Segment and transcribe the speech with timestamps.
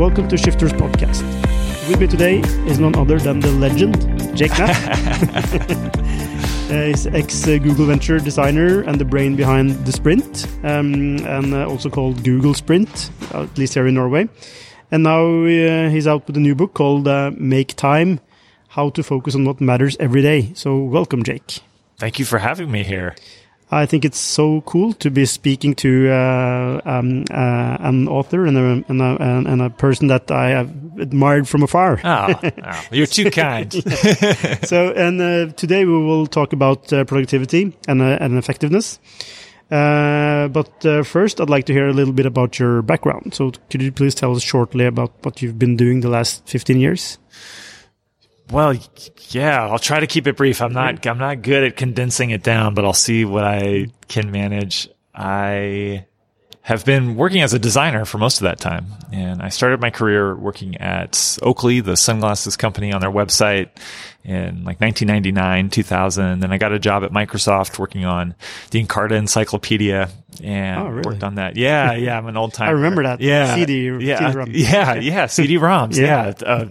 [0.00, 1.20] Welcome to Shifters Podcast.
[1.86, 3.98] With me today is none other than the legend,
[4.34, 4.72] Jake Knapp.
[6.70, 11.66] Uh, he's ex Google Venture designer and the brain behind the Sprint, um, and uh,
[11.68, 14.28] also called Google Sprint, at least here in Norway.
[14.90, 18.20] And now uh, he's out with a new book called uh, Make Time
[18.68, 20.52] How to Focus on What Matters Every Day.
[20.54, 21.58] So, welcome, Jake.
[21.98, 23.16] Thank you for having me here.
[23.72, 28.58] I think it's so cool to be speaking to uh, um, uh, an author and
[28.58, 30.68] a, and, a, and a, person that I have
[30.98, 32.00] admired from afar.
[32.02, 33.72] Oh, oh you're too kind.
[34.64, 38.98] so, and uh, today we will talk about uh, productivity and, uh, and effectiveness.
[39.70, 43.34] Uh, but first, I'd like to hear a little bit about your background.
[43.34, 46.80] So, could you please tell us shortly about what you've been doing the last 15
[46.80, 47.18] years?
[48.50, 48.74] Well,
[49.28, 50.60] yeah, I'll try to keep it brief.
[50.60, 54.30] I'm not, I'm not good at condensing it down, but I'll see what I can
[54.30, 54.88] manage.
[55.14, 56.06] I
[56.62, 58.86] have been working as a designer for most of that time.
[59.12, 63.70] And I started my career working at Oakley, the sunglasses company on their website
[64.24, 66.40] in like 1999, 2000.
[66.40, 68.34] Then I got a job at Microsoft working on
[68.70, 70.10] the Encarta Encyclopedia
[70.42, 71.08] and oh, really?
[71.08, 71.56] worked on that.
[71.56, 71.94] Yeah.
[71.94, 72.16] Yeah.
[72.18, 72.68] I'm an old time.
[72.68, 73.20] I remember that.
[73.20, 73.54] Yeah.
[73.54, 73.86] CD.
[74.04, 74.18] Yeah.
[74.18, 74.50] CD-ROM.
[74.52, 74.94] Yeah.
[74.96, 75.26] Yeah.
[75.26, 75.96] CD-ROMs.
[75.98, 76.34] yeah.
[76.38, 76.46] yeah.
[76.46, 76.66] Uh,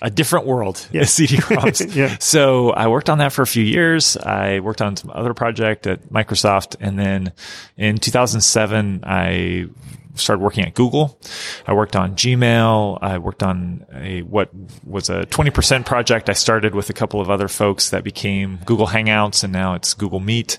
[0.00, 1.04] a different world yeah.
[1.04, 1.94] CD-ROMs.
[1.96, 2.16] yeah.
[2.20, 4.16] So I worked on that for a few years.
[4.16, 6.76] I worked on some other project at Microsoft.
[6.80, 7.32] And then
[7.76, 9.68] in 2007, I
[10.14, 11.18] started working at Google.
[11.66, 12.98] I worked on Gmail.
[13.00, 14.50] I worked on a, what
[14.84, 18.88] was a 20% project I started with a couple of other folks that became Google
[18.88, 20.58] Hangouts and now it's Google Meet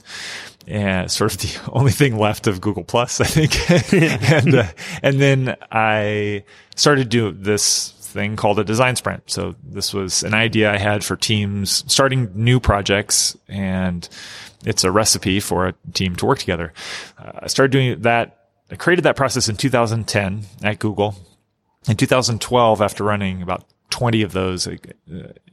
[0.68, 4.32] and sort of the only thing left of Google Plus, I think.
[4.32, 4.68] and, uh,
[5.02, 6.44] and then I
[6.76, 9.24] started do this thing called a design sprint.
[9.28, 14.08] So this was an idea I had for teams starting new projects and
[14.66, 16.74] it's a recipe for a team to work together.
[17.18, 18.36] Uh, I started doing that.
[18.72, 21.16] I created that process in 2010 at Google.
[21.88, 24.78] In 2012, after running about 20 of those uh,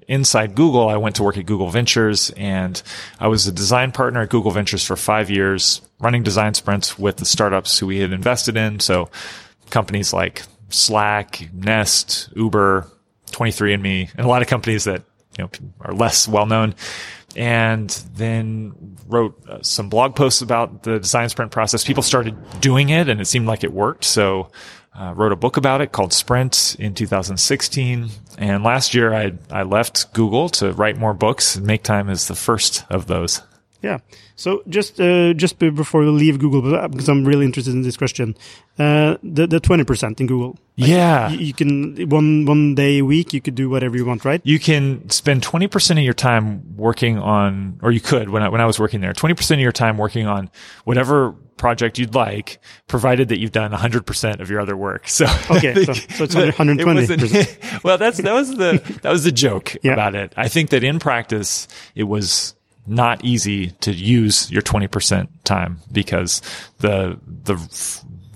[0.09, 2.83] inside Google, I went to work at Google Ventures and
[3.21, 7.19] I was a design partner at Google Ventures for five years, running design sprints with
[7.19, 8.81] the startups who we had invested in.
[8.81, 9.09] So
[9.71, 12.91] companies like Slack, Nest, Uber,
[13.31, 15.03] 23andMe, and a lot of companies that
[15.39, 15.51] you know
[15.81, 16.75] are less well known.
[17.35, 21.85] And then wrote uh, some blog posts about the design sprint process.
[21.85, 24.05] People started doing it, and it seemed like it worked.
[24.05, 24.51] So
[24.99, 28.09] uh, wrote a book about it called Sprint in 2016.
[28.39, 31.59] And last year, I I left Google to write more books.
[31.59, 33.43] Make Time is the first of those.
[33.83, 33.99] Yeah.
[34.37, 38.37] So just uh, just before we leave Google, because I'm really interested in this question,
[38.79, 40.59] uh, the the twenty percent in Google.
[40.79, 44.05] Like yeah, you, you, can one one day a week you could do whatever you
[44.05, 44.41] want, right?
[44.45, 48.49] You can spend twenty percent of your time working on, or you could when I
[48.49, 50.51] when I was working there, twenty percent of your time working on
[50.85, 55.09] whatever project you'd like, provided that you've done 100% of your other work.
[55.09, 57.07] So okay, so, so it's 120.
[57.39, 59.93] It well, that's that was the that was the joke yeah.
[59.93, 60.33] about it.
[60.37, 62.56] I think that in practice, it was
[62.87, 66.43] not easy to use your 20% time because
[66.79, 67.55] the, the,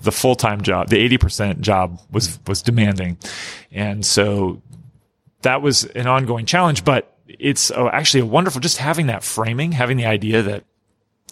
[0.01, 3.17] the full-time job, the 80% job was, was demanding.
[3.71, 4.61] And so
[5.41, 9.97] that was an ongoing challenge, but it's actually a wonderful, just having that framing, having
[9.97, 10.65] the idea that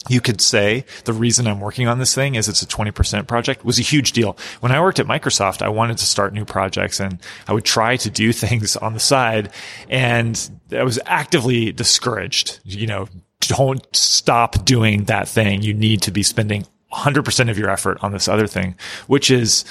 [0.08, 3.66] you could say the reason I'm working on this thing is it's a 20% project
[3.66, 4.38] was a huge deal.
[4.62, 7.98] When I worked at Microsoft, I wanted to start new projects and I would try
[7.98, 9.52] to do things on the side
[9.90, 13.08] and I was actively discouraged, you know,
[13.42, 15.62] don't stop doing that thing.
[15.62, 18.76] You need to be spending 100% of your effort on this other thing,
[19.08, 19.64] which is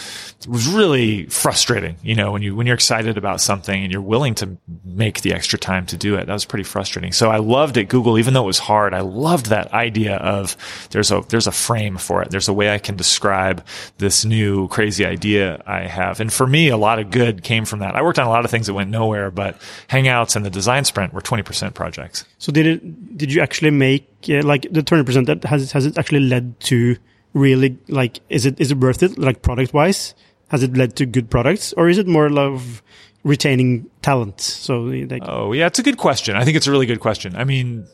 [0.46, 1.96] was really frustrating.
[2.02, 5.32] You know, when you when you're excited about something and you're willing to make the
[5.32, 7.10] extra time to do it, that was pretty frustrating.
[7.10, 8.94] So I loved at Google, even though it was hard.
[8.94, 10.56] I loved that idea of
[10.90, 12.30] there's a there's a frame for it.
[12.30, 13.66] There's a way I can describe
[13.98, 16.20] this new crazy idea I have.
[16.20, 17.96] And for me, a lot of good came from that.
[17.96, 20.84] I worked on a lot of things that went nowhere, but Hangouts and the design
[20.84, 22.24] sprint were 20% projects.
[22.38, 23.18] So did it?
[23.18, 25.26] Did you actually make uh, like the 20%?
[25.26, 26.96] That has has it actually led to
[27.34, 30.14] really like is it is it worth it like product wise
[30.48, 32.82] has it led to good products or is it more of
[33.24, 36.86] retaining talent so like oh yeah it's a good question i think it's a really
[36.86, 37.86] good question i mean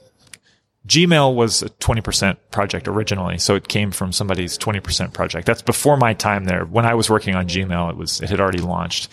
[0.86, 3.38] Gmail was a 20% project originally.
[3.38, 5.46] So it came from somebody's 20% project.
[5.46, 6.66] That's before my time there.
[6.66, 9.08] When I was working on Gmail, it was, it had already launched.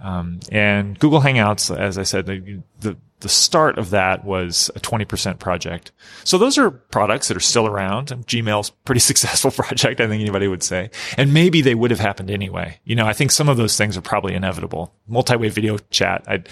[0.00, 4.80] Um, and Google Hangouts, as I said, the, the, the start of that was a
[4.80, 5.92] 20% project.
[6.24, 8.08] So those are products that are still around.
[8.08, 10.90] Gmail's pretty successful project, I think anybody would say.
[11.16, 12.80] And maybe they would have happened anyway.
[12.84, 14.94] You know, I think some of those things are probably inevitable.
[15.06, 16.42] Multi-way video chat, I,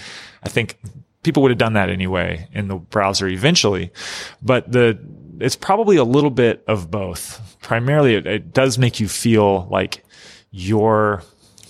[0.43, 0.79] I think
[1.23, 3.91] people would have done that anyway in the browser eventually.
[4.41, 4.97] But the,
[5.39, 7.57] it's probably a little bit of both.
[7.61, 10.03] Primarily, it, it does make you feel like
[10.51, 11.23] your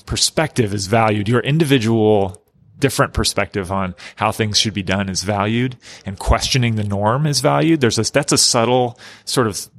[0.06, 1.28] perspective is valued.
[1.28, 2.41] Your individual
[2.82, 7.40] different perspective on how things should be done is valued and questioning the norm is
[7.40, 7.80] valued.
[7.80, 9.70] There's a, that's a subtle sort of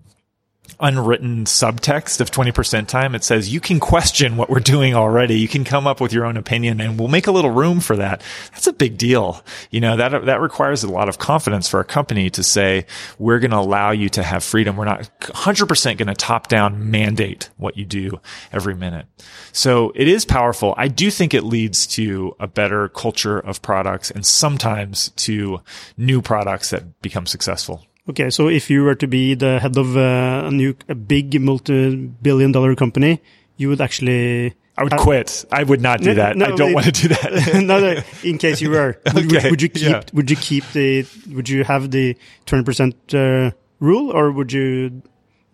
[0.82, 3.14] unwritten subtext of 20% time.
[3.14, 5.38] It says you can question what we're doing already.
[5.38, 7.96] You can come up with your own opinion and we'll make a little room for
[7.96, 8.20] that.
[8.52, 9.42] That's a big deal.
[9.70, 12.86] You know, that, that requires a lot of confidence for a company to say,
[13.18, 14.76] we're going to allow you to have freedom.
[14.76, 18.20] We're not 100% going to top down mandate what you do
[18.52, 19.06] every minute.
[19.52, 20.74] So it is powerful.
[20.76, 25.60] I do think it leads to a better culture of products and sometimes to
[25.96, 27.86] new products that become successful.
[28.08, 31.40] Okay, so if you were to be the head of uh, a new, a big
[31.40, 33.20] multi-billion dollar company,
[33.56, 34.54] you would actually.
[34.76, 35.44] I would quit.
[35.52, 36.36] I would not do no, that.
[36.36, 37.62] No, I don't it, want to do that.
[37.62, 39.50] no, no, in case you were, would, okay.
[39.50, 39.82] would you keep?
[39.82, 40.02] Yeah.
[40.14, 41.06] Would you keep the?
[41.30, 42.16] Would you have the
[42.46, 45.02] twenty percent uh, rule, or would you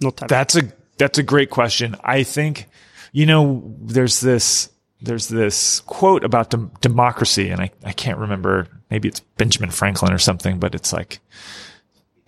[0.01, 0.29] not have?
[0.29, 0.65] That's it?
[0.65, 1.97] a that's a great question.
[2.03, 2.67] I think,
[3.13, 4.71] you know, there's this
[5.03, 8.69] there's this quote about dem- democracy, and I I can't remember.
[8.89, 11.19] Maybe it's Benjamin Franklin or something, but it's like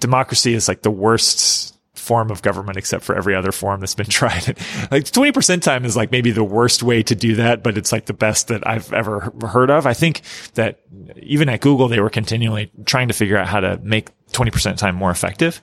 [0.01, 4.07] democracy is like the worst form of government except for every other form that's been
[4.09, 4.49] tried.
[4.91, 8.07] like 20% time is like maybe the worst way to do that, but it's like
[8.07, 9.87] the best that I've ever heard of.
[9.87, 10.23] I think
[10.55, 10.81] that
[11.17, 14.95] even at Google, they were continually trying to figure out how to make 20% time
[14.95, 15.61] more effective.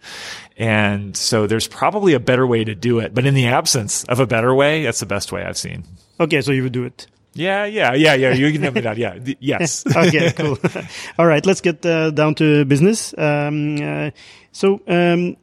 [0.57, 4.19] And so there's probably a better way to do it, but in the absence of
[4.19, 5.84] a better way, that's the best way I've seen.
[6.19, 6.42] Okay.
[6.42, 7.07] So you would do it.
[7.38, 8.34] Yeah, yeah, yeah, yeah.
[8.34, 8.98] You can me that.
[8.98, 9.86] Yeah, yes.
[9.95, 10.57] okay, cool.
[11.19, 13.13] All right, let's get uh, down to business.
[13.18, 14.12] Um, uh,
[14.51, 15.38] so um,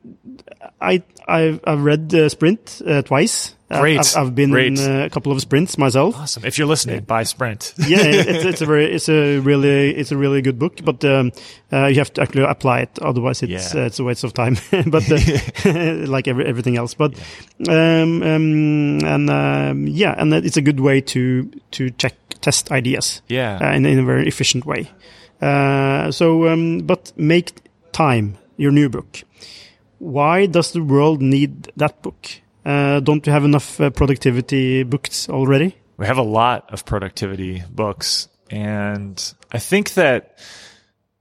[0.81, 3.54] I I've, I've read uh, Sprint uh, twice.
[3.71, 3.99] Great.
[3.99, 4.79] I've, I've been Great.
[4.79, 6.17] in uh, a couple of sprints myself.
[6.17, 6.45] Awesome.
[6.45, 7.73] If you're listening, buy Sprint.
[7.79, 11.33] yeah, it's, it's, a very, it's a really, it's a really good book, but um,
[11.73, 12.99] uh, you have to actually apply it.
[13.01, 13.83] Otherwise, it's yeah.
[13.83, 14.57] uh, it's a waste of time.
[14.87, 15.19] but uh,
[16.07, 17.15] like every, everything else, but
[17.59, 18.03] yeah.
[18.03, 23.23] um, um, and um, yeah, and it's a good way to to check test ideas.
[23.29, 24.91] Yeah, uh, in, in a very efficient way.
[25.41, 27.53] Uh, so, um, but make
[27.93, 29.23] time your new book.
[29.99, 32.29] Why does the world need that book?
[32.65, 35.77] Uh, don't you have enough uh, productivity books already?
[35.97, 38.29] We have a lot of productivity books.
[38.51, 40.39] And I think that,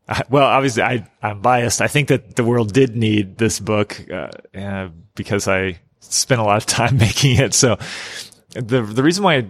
[0.08, 1.82] uh, well, obviously I, I'm biased.
[1.82, 6.44] I think that the world did need this book, uh, uh, because I spent a
[6.44, 7.54] lot of time making it.
[7.54, 7.78] So
[8.54, 9.46] the, the reason why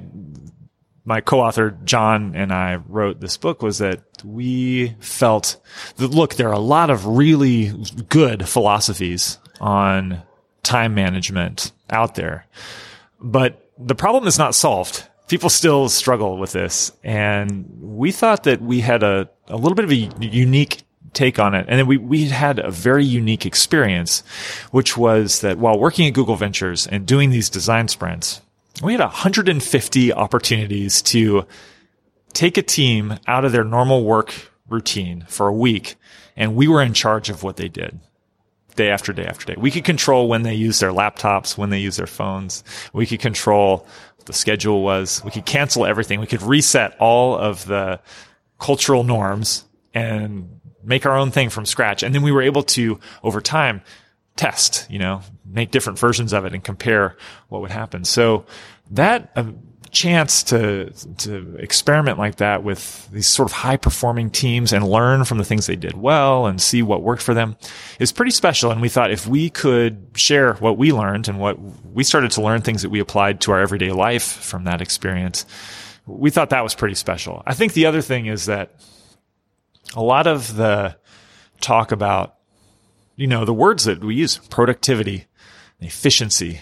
[1.06, 5.58] my co-author John and I wrote this book was that we felt
[5.98, 7.74] that look, there are a lot of really
[8.10, 10.24] good philosophies on
[10.64, 12.46] time management out there.
[13.20, 15.08] But the problem is not solved.
[15.28, 16.92] People still struggle with this.
[17.04, 20.84] And we thought that we had a, a little bit of a unique
[21.14, 21.66] take on it.
[21.70, 24.24] And then we, we had a very unique experience,
[24.72, 28.42] which was that while working at Google Ventures and doing these design sprints,
[28.84, 31.46] we had 150 opportunities to
[32.34, 34.34] take a team out of their normal work
[34.68, 35.96] routine for a week.
[36.36, 38.00] And we were in charge of what they did
[38.76, 39.56] day after day after day.
[39.58, 42.64] We could control when they use their laptops, when they use their phones.
[42.94, 43.88] We could control
[44.26, 45.22] the schedule was.
[45.24, 46.20] We could cancel everything.
[46.20, 48.00] We could reset all of the
[48.60, 52.04] cultural norms and make our own thing from scratch.
[52.04, 53.82] And then we were able to, over time,
[54.36, 57.18] test, you know, make different versions of it and compare
[57.50, 58.04] what would happen.
[58.04, 58.46] So
[58.92, 59.52] that uh,
[59.94, 65.24] chance to to experiment like that with these sort of high performing teams and learn
[65.24, 67.56] from the things they did well and see what worked for them
[68.00, 68.72] is pretty special.
[68.72, 71.58] And we thought if we could share what we learned and what
[71.94, 75.46] we started to learn things that we applied to our everyday life from that experience,
[76.06, 77.44] we thought that was pretty special.
[77.46, 78.76] I think the other thing is that
[79.96, 80.98] a lot of the
[81.62, 82.36] talk about,
[83.16, 85.28] you know, the words that we use, productivity,
[85.80, 86.62] efficiency,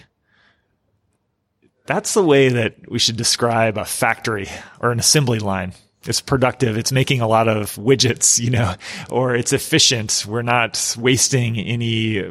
[1.86, 4.48] that's the way that we should describe a factory
[4.80, 5.74] or an assembly line.
[6.04, 6.76] It's productive.
[6.76, 8.74] It's making a lot of widgets, you know,
[9.08, 10.24] or it's efficient.
[10.26, 12.24] We're not wasting any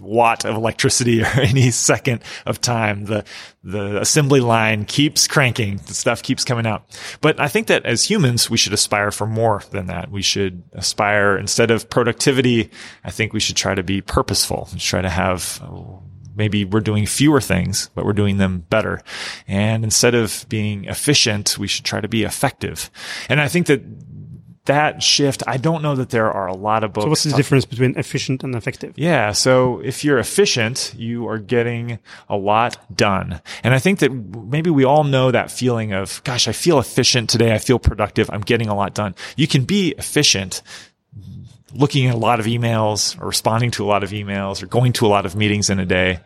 [0.00, 3.06] watt of electricity or any second of time.
[3.06, 3.24] The,
[3.64, 5.80] the assembly line keeps cranking.
[5.86, 6.84] The stuff keeps coming out.
[7.22, 10.10] But I think that as humans, we should aspire for more than that.
[10.10, 12.70] We should aspire instead of productivity.
[13.04, 14.68] I think we should try to be purposeful.
[14.76, 15.62] Try to have
[16.38, 19.02] maybe we're doing fewer things, but we're doing them better.
[19.46, 22.90] And instead of being efficient, we should try to be effective.
[23.28, 23.82] And I think that
[24.68, 27.04] that shift, I don't know that there are a lot of books.
[27.04, 28.92] So what's the difference between efficient and effective?
[28.96, 29.32] Yeah.
[29.32, 33.40] So if you're efficient, you are getting a lot done.
[33.64, 37.30] And I think that maybe we all know that feeling of, gosh, I feel efficient
[37.30, 37.54] today.
[37.54, 38.30] I feel productive.
[38.30, 39.14] I'm getting a lot done.
[39.36, 40.62] You can be efficient
[41.74, 44.92] looking at a lot of emails or responding to a lot of emails or going
[44.94, 46.20] to a lot of meetings in a day.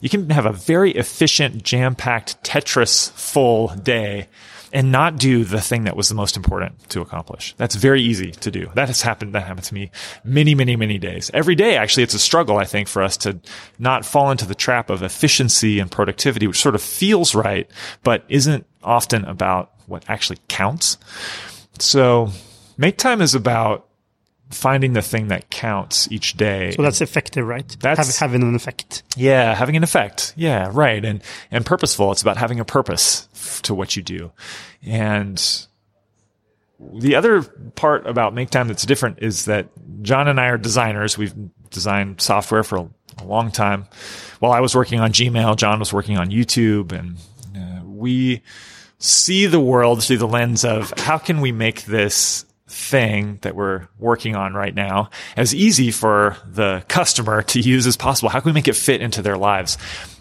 [0.00, 4.28] You can have a very efficient, jam packed, Tetris full day
[4.74, 7.54] and not do the thing that was the most important to accomplish.
[7.56, 8.68] That's very easy to do.
[8.74, 9.32] That has happened.
[9.32, 9.92] That happened to me
[10.24, 11.30] many, many, many days.
[11.32, 13.38] Every day, actually, it's a struggle, I think, for us to
[13.78, 17.70] not fall into the trap of efficiency and productivity, which sort of feels right,
[18.02, 20.98] but isn't often about what actually counts.
[21.78, 22.30] So
[22.76, 23.86] make time is about
[24.54, 26.72] finding the thing that counts each day.
[26.72, 27.76] So that's effective, right?
[27.80, 29.02] That's Have, having an effect.
[29.16, 30.32] Yeah, having an effect.
[30.36, 31.04] Yeah, right.
[31.04, 32.12] And and purposeful.
[32.12, 33.28] It's about having a purpose
[33.62, 34.32] to what you do.
[34.84, 35.42] And
[36.78, 39.68] the other part about Make Time that's different is that
[40.02, 41.16] John and I are designers.
[41.16, 41.34] We've
[41.70, 42.88] designed software for a,
[43.24, 43.86] long time.
[44.40, 47.16] While I was working on Gmail, John was working on YouTube, and
[47.56, 48.42] uh, we
[48.98, 52.44] see the world through the lens of how can we make this
[52.74, 57.96] thing that we're working on right now as easy for the customer to use as
[57.96, 58.28] possible?
[58.28, 59.78] How can we make it fit into their lives?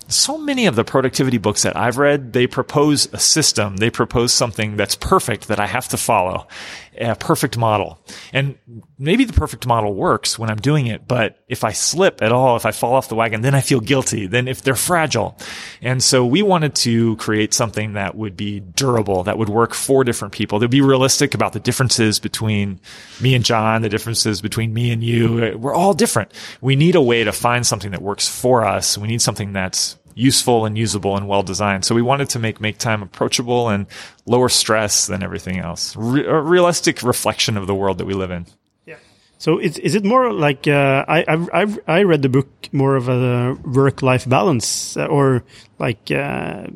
[0.08, 3.78] so many of the productivity books that I've read, they propose a system.
[3.78, 6.48] They propose something that's perfect that I have to follow,
[6.98, 8.00] a perfect model.
[8.32, 8.58] And
[8.98, 12.56] maybe the perfect model works when I'm doing it, but if I slip at all,
[12.56, 14.28] if I fall off the wagon, then I feel guilty.
[14.28, 15.38] Then if they're fragile.
[15.82, 20.04] And so we wanted to create something that would be durable, that would work for
[20.04, 20.60] different people.
[20.60, 22.80] That would be realistic about the differences between
[23.22, 25.58] me and John, the differences between me and you.
[25.58, 26.32] We're all different.
[26.62, 28.98] We need a way to find something that works for us.
[28.98, 31.86] We need something that's useful and usable and well designed.
[31.86, 33.86] So we wanted to make make time approachable and
[34.26, 35.96] lower stress than everything else.
[35.96, 38.46] Re- a realistic reflection of the world that we live in.
[38.86, 38.98] Yeah.
[39.38, 42.96] So is is it more like uh, I I've, I've, i read the book more
[42.96, 45.44] of a work life balance uh, or
[45.80, 46.68] like uh,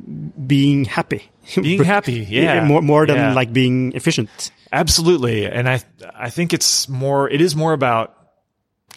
[0.46, 1.32] being happy.
[1.56, 3.34] Being happy, yeah, more more than yeah.
[3.34, 4.52] like being efficient.
[4.74, 5.80] Absolutely, and I
[6.14, 7.30] I think it's more.
[7.30, 8.18] It is more about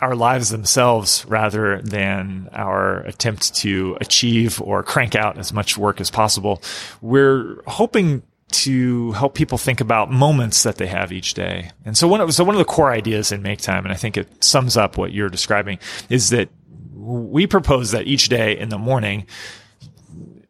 [0.00, 6.00] our lives themselves rather than our attempt to achieve or crank out as much work
[6.00, 6.62] as possible.
[7.00, 11.70] We're hoping to help people think about moments that they have each day.
[11.84, 13.96] And so one of, so one of the core ideas in Make Time, and I
[13.96, 15.78] think it sums up what you're describing,
[16.08, 16.48] is that
[16.94, 19.26] we propose that each day in the morning,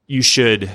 [0.06, 0.70] you should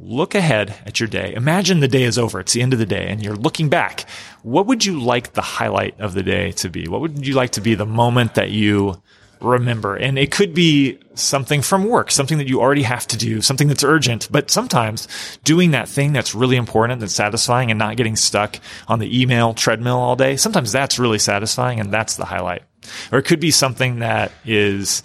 [0.00, 1.34] look ahead at your day.
[1.34, 2.40] Imagine the day is over.
[2.40, 4.08] It's the end of the day and you're looking back.
[4.42, 6.88] What would you like the highlight of the day to be?
[6.88, 9.02] What would you like to be the moment that you
[9.40, 9.96] remember?
[9.96, 13.68] And it could be something from work, something that you already have to do, something
[13.68, 15.08] that's urgent, but sometimes
[15.44, 19.54] doing that thing that's really important, that's satisfying and not getting stuck on the email
[19.54, 20.36] treadmill all day.
[20.36, 22.62] Sometimes that's really satisfying and that's the highlight.
[23.10, 25.02] Or it could be something that is,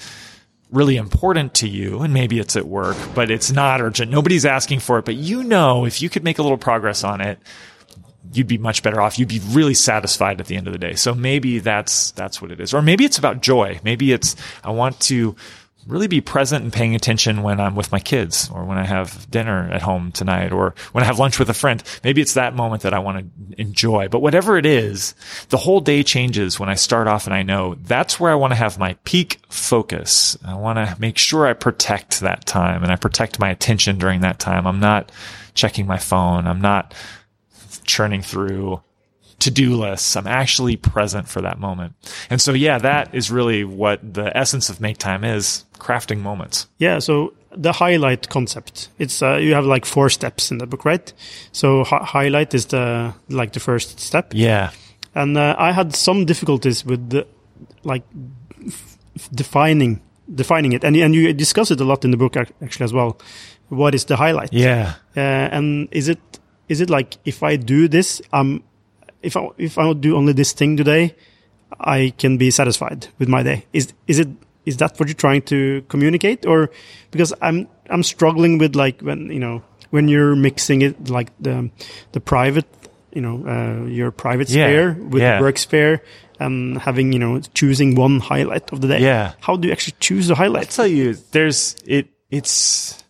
[0.73, 4.11] really important to you, and maybe it's at work, but it's not urgent.
[4.11, 7.21] Nobody's asking for it, but you know if you could make a little progress on
[7.21, 7.39] it,
[8.33, 9.19] you'd be much better off.
[9.19, 10.95] You'd be really satisfied at the end of the day.
[10.95, 12.73] So maybe that's that's what it is.
[12.73, 13.79] Or maybe it's about joy.
[13.83, 15.35] Maybe it's I want to
[15.87, 19.29] really be present and paying attention when I'm with my kids or when I have
[19.29, 21.83] dinner at home tonight or when I have lunch with a friend.
[22.03, 24.07] Maybe it's that moment that I want to enjoy.
[24.07, 25.15] But whatever it is,
[25.49, 28.51] the whole day changes when I start off and I know that's where I want
[28.51, 30.37] to have my peak focus.
[30.45, 34.21] I want to make sure I protect that time and I protect my attention during
[34.21, 34.65] that time.
[34.65, 35.11] I'm not
[35.53, 36.47] checking my phone.
[36.47, 36.93] I'm not
[37.85, 38.81] churning through
[39.43, 40.15] to-do lists.
[40.15, 41.93] I'm actually present for that moment.
[42.29, 46.67] And so, yeah, that is really what the essence of make time is crafting moments.
[46.77, 46.99] Yeah.
[46.99, 48.89] So the highlight concept.
[48.99, 51.13] It's uh, you have like four steps in the book, right?
[51.51, 54.33] So hi highlight is the like the first step.
[54.33, 54.71] Yeah.
[55.15, 57.27] And uh, I had some difficulties with the,
[57.83, 58.03] like
[59.33, 60.01] defining
[60.33, 63.17] defining it, and and you discuss it a lot in the book actually as well.
[63.69, 64.53] What is the highlight?
[64.53, 64.93] Yeah.
[65.15, 66.19] Uh, and is it
[66.69, 68.63] is it like if I do this, um,
[69.23, 71.15] if I if I do only this thing today,
[71.79, 73.65] I can be satisfied with my day?
[73.73, 74.27] Is is it
[74.65, 76.69] is that what you're trying to communicate, or
[77.11, 81.69] because I'm I'm struggling with like when you know when you're mixing it like the
[82.11, 82.67] the private
[83.13, 84.65] you know uh, your private yeah.
[84.65, 85.37] sphere with yeah.
[85.37, 86.03] the work sphere
[86.39, 88.99] and having you know choosing one highlight of the day.
[88.99, 89.33] Yeah.
[89.39, 90.67] How do you actually choose the highlight?
[90.67, 92.09] I'll tell you, there's it.
[92.29, 93.02] It's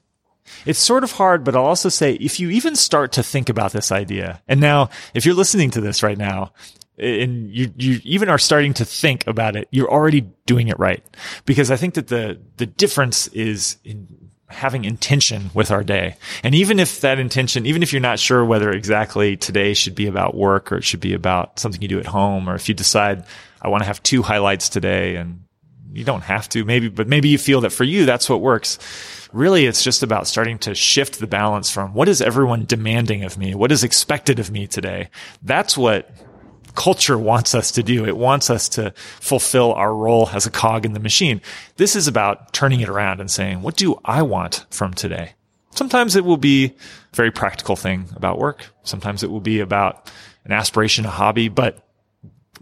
[0.65, 3.71] it's sort of hard, but I'll also say if you even start to think about
[3.71, 6.53] this idea, and now if you're listening to this right now,
[6.97, 11.03] and you you even are starting to think about it, you're already doing it right.
[11.45, 14.07] Because I think that the the difference is in
[14.47, 16.15] having intention with our day.
[16.43, 20.05] And even if that intention, even if you're not sure whether exactly today should be
[20.05, 22.75] about work or it should be about something you do at home, or if you
[22.75, 23.25] decide
[23.61, 25.43] I want to have two highlights today and
[25.93, 28.77] you don't have to maybe, but maybe you feel that for you, that's what works.
[29.33, 33.35] Really, it's just about starting to shift the balance from what is everyone demanding of
[33.35, 33.55] me?
[33.55, 35.09] What is expected of me today?
[35.41, 36.09] That's what
[36.75, 38.05] culture wants us to do.
[38.05, 41.41] It wants us to fulfill our role as a cog in the machine.
[41.77, 45.33] This is about turning it around and saying, what do I want from today?
[45.71, 48.67] Sometimes it will be a very practical thing about work.
[48.83, 50.11] Sometimes it will be about
[50.45, 51.83] an aspiration, a hobby, but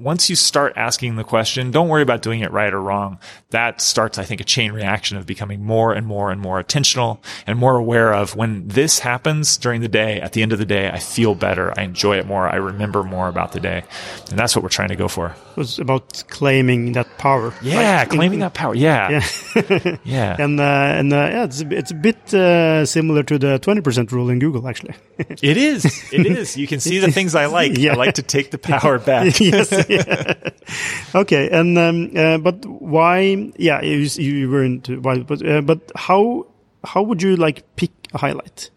[0.02, 3.20] once you start asking the question, don't worry about doing it right or wrong.
[3.52, 7.20] That starts, I think, a chain reaction of becoming more and more and more attentional
[7.46, 10.66] and more aware of when this happens during the day, at the end of the
[10.66, 11.74] day, I feel better.
[11.78, 12.48] I enjoy it more.
[12.48, 13.84] I remember more about the day.
[14.30, 15.36] And that's what we're trying to go for.
[15.52, 17.54] It was about claiming that power.
[17.62, 18.74] Yeah, like, claiming in, that power.
[18.74, 19.22] Yeah.
[19.56, 19.98] Yeah.
[20.04, 20.38] yeah.
[20.42, 24.12] And, uh, and, uh, yeah, it's a, it's a bit, uh, similar to the 20%
[24.12, 24.96] rule in Google, actually.
[25.20, 25.86] it is.
[26.12, 26.58] It is.
[26.58, 27.78] You can see the things I like.
[27.78, 27.94] Yeah.
[27.94, 29.40] I like to take the power back.
[29.40, 29.72] yes.
[31.16, 33.52] okay, and um, uh, but why?
[33.58, 36.48] Yeah, you, you were into why, but uh, but how
[36.84, 38.70] how would you like pick a highlight?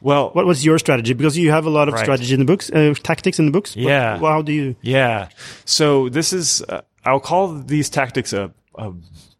[0.00, 1.14] Well, what was your strategy?
[1.14, 2.02] Because you have a lot of right.
[2.02, 3.76] strategy in the books, uh, tactics in the books.
[3.76, 4.18] Yeah.
[4.18, 4.74] How do you?
[4.82, 5.28] Yeah.
[5.64, 8.92] So this is uh, I'll call these tactics a, a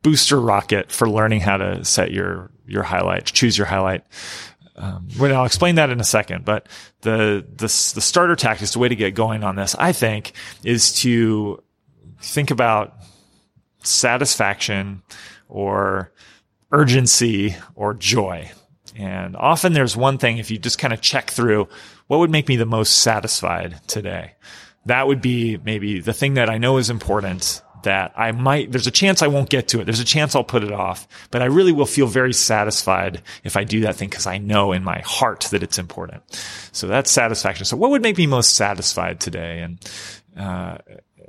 [0.02, 4.04] booster rocket for learning how to set your your highlight, choose your highlight.
[4.74, 6.66] Um, well, I'll explain that in a second, but
[7.02, 10.32] the, the, the starter tactics, the way to get going on this, I think,
[10.64, 11.62] is to
[12.20, 12.96] think about
[13.82, 15.02] satisfaction
[15.48, 16.12] or
[16.70, 18.50] urgency or joy.
[18.96, 21.68] And often there's one thing, if you just kind of check through,
[22.06, 24.32] what would make me the most satisfied today?
[24.86, 28.86] That would be maybe the thing that I know is important that I might, there's
[28.86, 29.84] a chance I won't get to it.
[29.84, 33.56] There's a chance I'll put it off, but I really will feel very satisfied if
[33.56, 36.22] I do that thing because I know in my heart that it's important.
[36.72, 37.64] So that's satisfaction.
[37.64, 39.60] So what would make me most satisfied today?
[39.60, 39.90] And,
[40.36, 40.78] uh,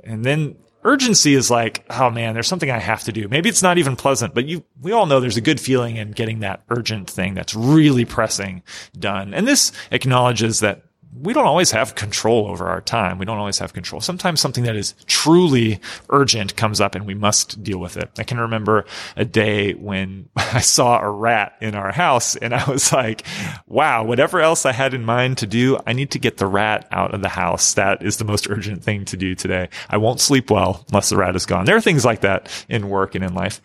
[0.02, 3.26] and then urgency is like, oh man, there's something I have to do.
[3.28, 6.12] Maybe it's not even pleasant, but you, we all know there's a good feeling in
[6.12, 8.62] getting that urgent thing that's really pressing
[8.98, 9.34] done.
[9.34, 10.83] And this acknowledges that
[11.20, 13.18] we don't always have control over our time.
[13.18, 14.00] We don't always have control.
[14.00, 18.10] Sometimes something that is truly urgent comes up and we must deal with it.
[18.18, 18.84] I can remember
[19.16, 23.24] a day when I saw a rat in our house and I was like,
[23.66, 26.88] wow, whatever else I had in mind to do, I need to get the rat
[26.90, 27.74] out of the house.
[27.74, 29.68] That is the most urgent thing to do today.
[29.88, 31.64] I won't sleep well unless the rat is gone.
[31.64, 33.60] There are things like that in work and in life.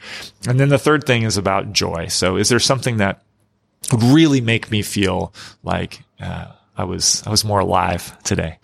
[0.48, 2.08] And then the third thing is about joy.
[2.08, 3.24] So is there something that
[3.92, 5.34] would really make me feel
[5.64, 8.58] like, uh, I was, I was more alive today.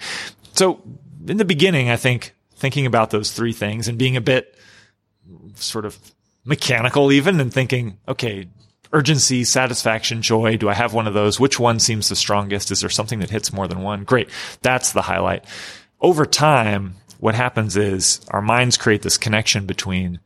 [0.54, 0.82] So
[1.28, 4.58] in the beginning, I think thinking about those three things and being a bit
[5.56, 5.98] sort of
[6.46, 8.48] mechanical even and thinking, okay,
[8.94, 10.56] urgency, satisfaction, joy.
[10.56, 11.40] Do I have one of those?
[11.40, 12.72] Which one seems the strongest?
[12.72, 14.06] Is there something that hits more than one?
[14.06, 14.30] Great.
[14.62, 15.44] That's the highlight.
[16.00, 20.22] Over time, what happens is our minds create this connection between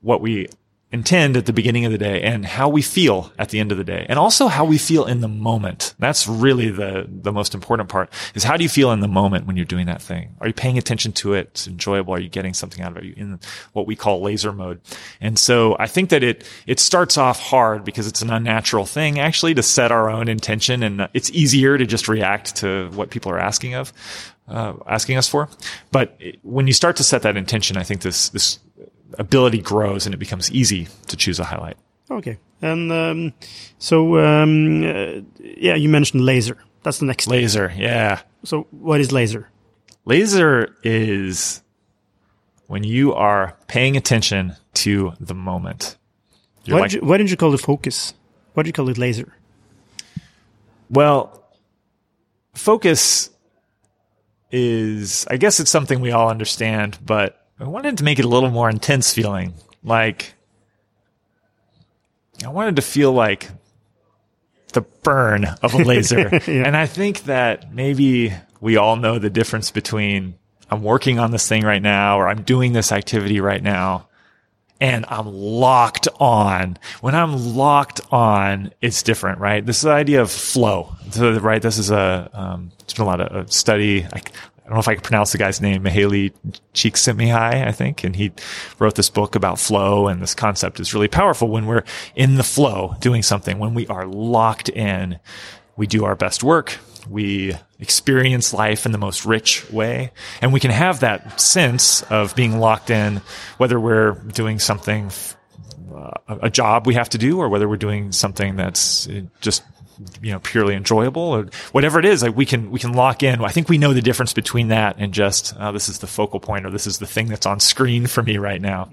[0.00, 0.48] what we
[0.94, 3.78] intend at the beginning of the day and how we feel at the end of
[3.78, 5.92] the day and also how we feel in the moment.
[5.98, 9.46] That's really the, the most important part is how do you feel in the moment
[9.46, 10.36] when you're doing that thing?
[10.40, 11.48] Are you paying attention to it?
[11.48, 12.14] It's enjoyable.
[12.14, 13.02] Are you getting something out of it?
[13.02, 13.40] Are you in
[13.72, 14.80] what we call laser mode?
[15.20, 19.18] And so I think that it, it starts off hard because it's an unnatural thing
[19.18, 23.32] actually to set our own intention and it's easier to just react to what people
[23.32, 23.92] are asking of.
[24.46, 25.48] Uh, asking us for,
[25.90, 28.58] but when you start to set that intention, I think this this
[29.18, 31.76] ability grows and it becomes easy to choose a highlight.
[32.10, 32.38] Okay.
[32.62, 33.32] And um,
[33.78, 36.58] so, um, uh, yeah, you mentioned laser.
[36.82, 37.26] That's the next.
[37.26, 37.80] Laser, thing.
[37.80, 38.22] yeah.
[38.44, 39.48] So, what is laser?
[40.04, 41.62] Laser is
[42.66, 45.96] when you are paying attention to the moment.
[46.66, 48.14] why, like, did you, why didn't you call it focus?
[48.52, 49.34] Why did you call it laser?
[50.90, 51.42] Well,
[52.54, 53.30] focus
[54.50, 58.28] is, I guess it's something we all understand, but I wanted to make it a
[58.28, 59.54] little more intense feeling.
[59.82, 60.34] Like,
[62.44, 63.48] I wanted to feel like
[64.74, 66.28] the burn of a laser.
[66.46, 66.66] yeah.
[66.66, 70.34] And I think that maybe we all know the difference between
[70.70, 74.08] I'm working on this thing right now or I'm doing this activity right now
[74.78, 76.76] and I'm locked on.
[77.00, 79.64] When I'm locked on, it's different, right?
[79.64, 81.62] This is the idea of flow, so, right?
[81.62, 84.04] This is a, um, it's been a lot of study.
[84.04, 84.20] I,
[84.64, 86.32] I don't know if I can pronounce the guy's name, Mihaly
[86.72, 88.02] Csikszentmihalyi, I think.
[88.02, 88.32] And he
[88.78, 91.84] wrote this book about flow and this concept is really powerful when we're
[92.16, 95.18] in the flow doing something, when we are locked in,
[95.76, 96.78] we do our best work.
[97.10, 100.12] We experience life in the most rich way.
[100.40, 103.20] And we can have that sense of being locked in,
[103.58, 105.10] whether we're doing something,
[105.94, 109.08] uh, a job we have to do, or whether we're doing something that's
[109.42, 109.62] just
[110.20, 113.44] you know purely enjoyable or whatever it is like we can we can lock in.
[113.44, 116.40] I think we know the difference between that and just oh, this is the focal
[116.40, 118.90] point or this is the thing that's on screen for me right now.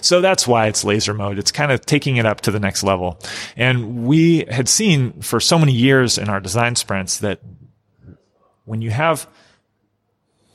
[0.00, 1.38] So that's why it's laser mode.
[1.38, 3.18] It's kind of taking it up to the next level.
[3.56, 7.40] And we had seen for so many years in our design sprints that
[8.64, 9.26] when you have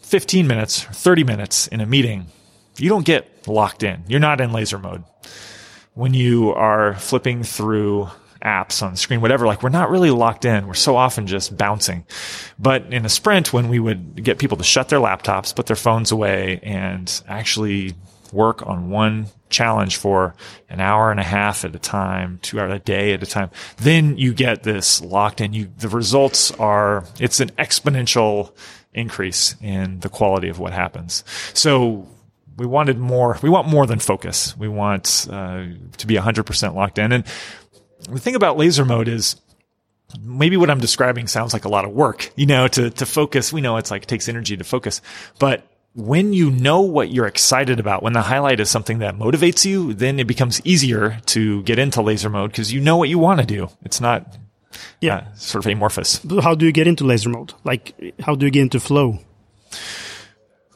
[0.01, 2.27] 15 minutes 30 minutes in a meeting
[2.79, 4.03] you don't get locked in.
[4.07, 5.03] You're not in laser mode.
[5.93, 8.09] When you are flipping through
[8.47, 10.67] apps on the screen, whatever, like we're not really locked in.
[10.67, 12.05] We're so often just bouncing.
[12.57, 15.75] But in a sprint, when we would get people to shut their laptops, put their
[15.75, 17.95] phones away and actually
[18.31, 20.35] work on one challenge for
[20.69, 23.49] an hour and a half at a time, two hours a day at a time,
[23.77, 25.53] then you get this locked in.
[25.53, 28.51] You, the results are, it's an exponential
[28.93, 31.23] increase in the quality of what happens.
[31.53, 32.07] So
[32.57, 34.57] we wanted more, we want more than focus.
[34.57, 35.65] We want uh,
[35.97, 37.11] to be 100% locked in.
[37.11, 37.23] And
[38.09, 39.35] the thing about laser mode is
[40.21, 43.51] maybe what I'm describing sounds like a lot of work, you know, to, to focus.
[43.51, 45.01] We know it's like it takes energy to focus,
[45.39, 49.65] but when you know what you're excited about, when the highlight is something that motivates
[49.65, 53.17] you, then it becomes easier to get into laser mode because you know what you
[53.17, 53.69] want to do.
[53.83, 54.37] It's not
[54.99, 56.21] yeah, uh, sort of amorphous.
[56.41, 57.53] How do you get into laser mode?
[57.63, 59.19] Like, how do you get into flow?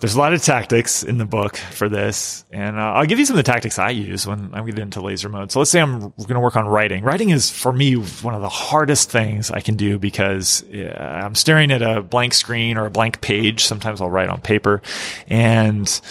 [0.02, 3.26] There's a lot of tactics in the book for this, and uh, I'll give you
[3.26, 5.52] some of the tactics I use when I get into laser mode.
[5.52, 7.04] So let's say I'm going to work on writing.
[7.04, 11.36] Writing is for me one of the hardest things I can do because yeah, I'm
[11.36, 13.64] staring at a blank screen or a blank page.
[13.64, 14.82] Sometimes I'll write on paper,
[15.28, 16.02] and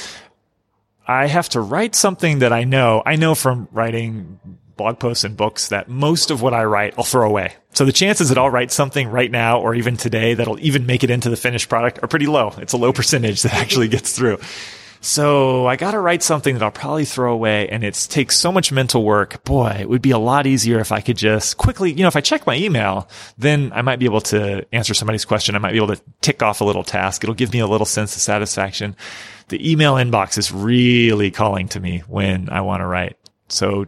[1.04, 3.02] I have to write something that I know.
[3.04, 4.38] I know from writing
[4.80, 7.52] blog posts and books that most of what I write I'll throw away.
[7.74, 11.04] So the chances that I'll write something right now or even today that'll even make
[11.04, 12.54] it into the finished product are pretty low.
[12.56, 14.38] It's a low percentage that actually gets through.
[15.02, 18.50] So I got to write something that I'll probably throw away and it takes so
[18.50, 19.44] much mental work.
[19.44, 22.16] Boy, it would be a lot easier if I could just quickly, you know, if
[22.16, 25.54] I check my email, then I might be able to answer somebody's question.
[25.54, 27.22] I might be able to tick off a little task.
[27.22, 28.96] It'll give me a little sense of satisfaction.
[29.48, 33.18] The email inbox is really calling to me when I want to write.
[33.48, 33.86] So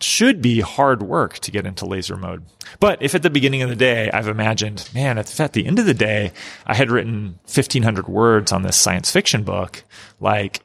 [0.00, 2.44] should be hard work to get into laser mode.
[2.80, 5.78] But if at the beginning of the day I've imagined, man, if at the end
[5.78, 6.32] of the day
[6.66, 9.84] I had written 1500 words on this science fiction book,
[10.20, 10.60] like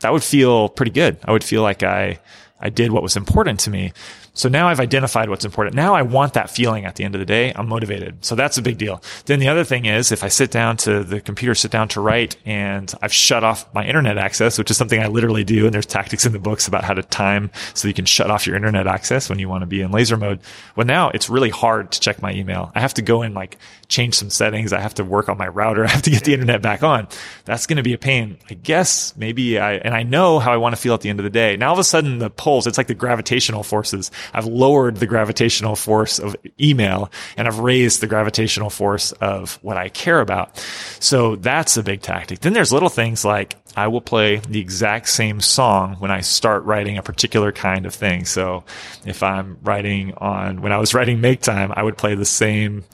[0.00, 1.18] that would feel pretty good.
[1.24, 2.20] I would feel like I,
[2.60, 3.92] I did what was important to me.
[4.34, 5.74] So now I've identified what's important.
[5.76, 7.52] Now I want that feeling at the end of the day.
[7.54, 8.24] I'm motivated.
[8.24, 9.02] So that's a big deal.
[9.26, 12.00] Then the other thing is if I sit down to the computer, sit down to
[12.00, 15.66] write and I've shut off my internet access, which is something I literally do.
[15.66, 18.46] And there's tactics in the books about how to time so you can shut off
[18.46, 20.40] your internet access when you want to be in laser mode.
[20.76, 22.70] Well, now it's really hard to check my email.
[22.74, 24.72] I have to go and like change some settings.
[24.72, 25.84] I have to work on my router.
[25.84, 27.08] I have to get the internet back on.
[27.44, 28.38] That's going to be a pain.
[28.48, 31.18] I guess maybe I, and I know how I want to feel at the end
[31.18, 31.56] of the day.
[31.56, 35.06] Now all of a sudden the pulls, it's like the gravitational forces I've lowered the
[35.06, 40.56] gravitational force of email and I've raised the gravitational force of what I care about.
[41.00, 42.40] So that's a big tactic.
[42.40, 46.64] Then there's little things like I will play the exact same song when I start
[46.64, 48.24] writing a particular kind of thing.
[48.24, 48.64] So
[49.06, 52.84] if I'm writing on, when I was writing Make Time, I would play the same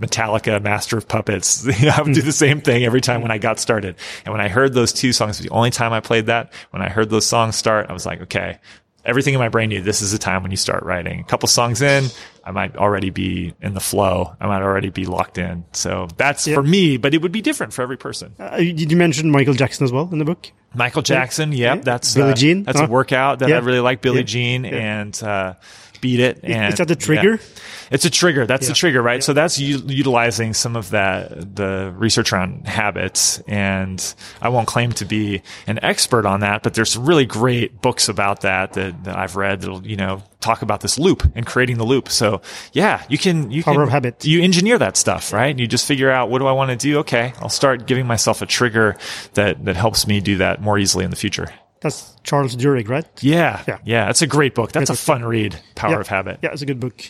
[0.00, 1.66] Metallica, Master of Puppets.
[1.82, 3.96] I would do the same thing every time when I got started.
[4.24, 6.88] And when I heard those two songs, the only time I played that, when I
[6.88, 8.58] heard those songs start, I was like, okay,
[9.04, 11.20] everything in my brain knew this is the time when you start writing.
[11.20, 12.04] A couple songs in,
[12.44, 14.34] I might already be in the flow.
[14.40, 15.64] I might already be locked in.
[15.72, 18.34] So that's for me, but it would be different for every person.
[18.38, 20.50] Uh, did you mention Michael Jackson as well in the book?
[20.74, 21.82] Michael Jackson, yep, yeah.
[21.82, 22.62] that's Billie uh, Jean.
[22.62, 24.02] That's a workout that I really like.
[24.02, 25.54] Billie Jean, and uh,
[26.00, 26.40] beat it.
[26.42, 27.32] And is that the trigger?
[27.32, 27.62] Yeah.
[27.90, 28.46] It's a trigger.
[28.46, 28.68] That's yeah.
[28.68, 29.16] the trigger, right?
[29.16, 29.20] Yeah.
[29.20, 33.40] So that's u- utilizing some of that, the research around habits.
[33.48, 37.80] And I won't claim to be an expert on that, but there's some really great
[37.80, 41.46] books about that that, that I've read that'll, you know, talk about this loop and
[41.46, 42.10] creating the loop.
[42.10, 44.24] So yeah, you can, you Power can, habit.
[44.24, 45.48] you engineer that stuff, right?
[45.48, 46.98] And you just figure out what do I want to do?
[46.98, 47.32] Okay.
[47.40, 48.96] I'll start giving myself a trigger
[49.34, 51.48] that, that helps me do that more easily in the future.
[51.80, 53.06] That's Charles Duhigg, right?
[53.22, 53.62] Yeah.
[53.68, 53.78] Yeah.
[53.84, 54.06] Yeah.
[54.06, 54.72] That's a great book.
[54.72, 55.60] That's great a fun read.
[55.74, 56.00] Power yeah.
[56.00, 56.40] of Habit.
[56.42, 56.50] Yeah.
[56.52, 57.04] It's a good book.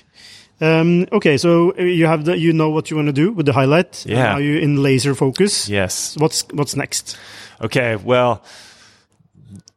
[0.61, 3.53] Um, okay, so you have the, you know what you want to do with the
[3.53, 4.05] highlight.
[4.05, 4.35] Yeah.
[4.35, 5.69] Are you in laser focus?
[5.69, 6.17] Yes.
[6.19, 7.17] What's what's next?
[7.61, 8.43] Okay, well,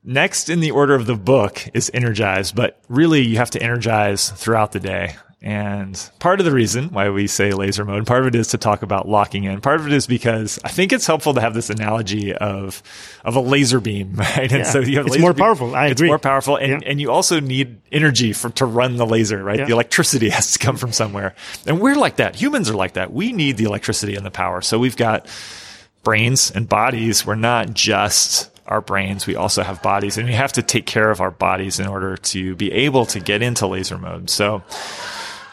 [0.04, 4.32] next in the order of the book is energize, but really you have to energize
[4.32, 5.16] throughout the day.
[5.44, 8.60] And part of the reason why we say laser mode, part of it is to
[8.60, 9.60] talk about locking in.
[9.60, 12.84] Part of it is because I think it's helpful to have this analogy of
[13.26, 14.52] of a laser beam, right?
[14.52, 15.76] And so you have it's more beam, powerful.
[15.76, 16.10] I it's agree.
[16.10, 16.90] more powerful, and, yeah.
[16.90, 19.58] and you also need energy for to run the laser, right?
[19.58, 19.66] Yeah.
[19.66, 21.34] The electricity has to come from somewhere,
[21.66, 22.36] and we're like that.
[22.36, 23.12] Humans are like that.
[23.12, 24.62] We need the electricity and the power.
[24.62, 25.28] So we've got
[26.04, 27.26] brains and bodies.
[27.26, 31.12] We're not just our brains, we also have bodies, and we have to take care
[31.12, 34.30] of our bodies in order to be able to get into laser mode.
[34.30, 34.64] So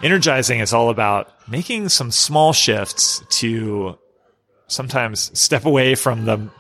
[0.03, 3.99] energizing is all about making some small shifts to
[4.67, 6.51] sometimes step away from the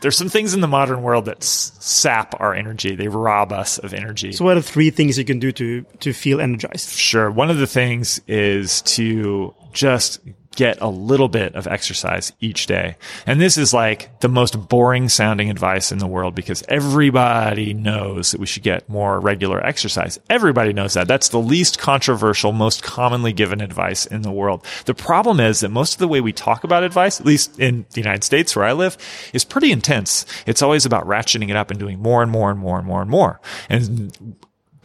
[0.00, 2.94] there's some things in the modern world that sap our energy.
[2.94, 4.32] They rob us of energy.
[4.32, 6.90] So, what are three things you can do to to feel energized?
[6.90, 7.30] Sure.
[7.30, 10.20] One of the things is to just
[10.56, 12.96] get a little bit of exercise each day.
[13.26, 18.32] And this is like the most boring sounding advice in the world because everybody knows
[18.32, 20.18] that we should get more regular exercise.
[20.28, 21.06] Everybody knows that.
[21.08, 24.64] That's the least controversial, most commonly given advice in the world.
[24.86, 27.86] The problem is that most of the way we talk about advice, at least in
[27.90, 28.96] the United States where I live,
[29.32, 30.26] is pretty intense.
[30.46, 33.02] It's always about ratcheting it up and doing more and more and more and more
[33.02, 33.40] and more.
[33.68, 34.36] And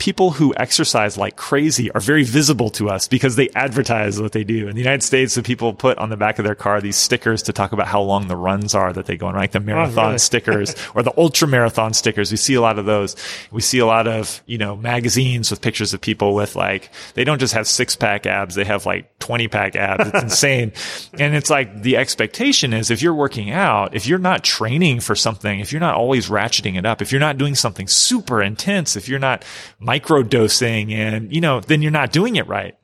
[0.02, 4.44] people who exercise like crazy are very visible to us because they advertise what they
[4.44, 4.68] do.
[4.68, 7.44] In the United States, the people put on the back of their car these stickers
[7.44, 9.62] to talk about how long the runs are that they go on, like the oh,
[9.62, 10.18] marathon oh, really?
[10.18, 12.32] stickers or the ultra marathon stickers.
[12.32, 13.16] We see a lot of those.
[13.52, 17.24] We see a lot of, you know, magazines with pictures of people with like, they
[17.24, 18.56] don't just have six pack abs.
[18.56, 20.08] They have like 20 pack abs.
[20.08, 20.74] It's insane.
[21.14, 25.14] And it's like the expectation is if you're working out, if you're not training for
[25.14, 28.96] something, if you're not always ratcheting it up, if you're not doing something super intense,
[28.96, 29.46] if you're not
[29.92, 32.78] micro dosing and, you know, then you're not doing it right.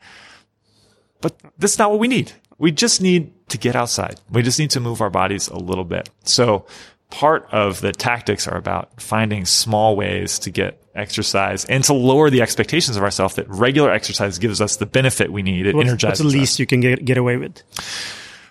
[1.21, 2.33] But that's not what we need.
[2.57, 4.19] We just need to get outside.
[4.29, 6.09] We just need to move our bodies a little bit.
[6.23, 6.65] So
[7.09, 12.29] part of the tactics are about finding small ways to get exercise and to lower
[12.29, 15.65] the expectations of ourselves that regular exercise gives us the benefit we need.
[15.65, 16.59] It what's, energizes What's the least us.
[16.59, 17.63] you can get, get away with?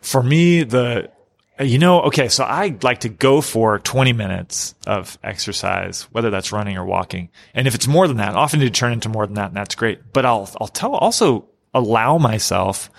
[0.00, 1.10] For me, the
[1.58, 6.30] Uh, you know, okay, so I like to go for 20 minutes of exercise, whether
[6.30, 7.30] that's running or walking.
[7.54, 9.74] And if it's more than that, often to turn into more than that, and that's
[9.74, 10.12] great.
[10.12, 12.90] But I'll, I'll tell, also allow myself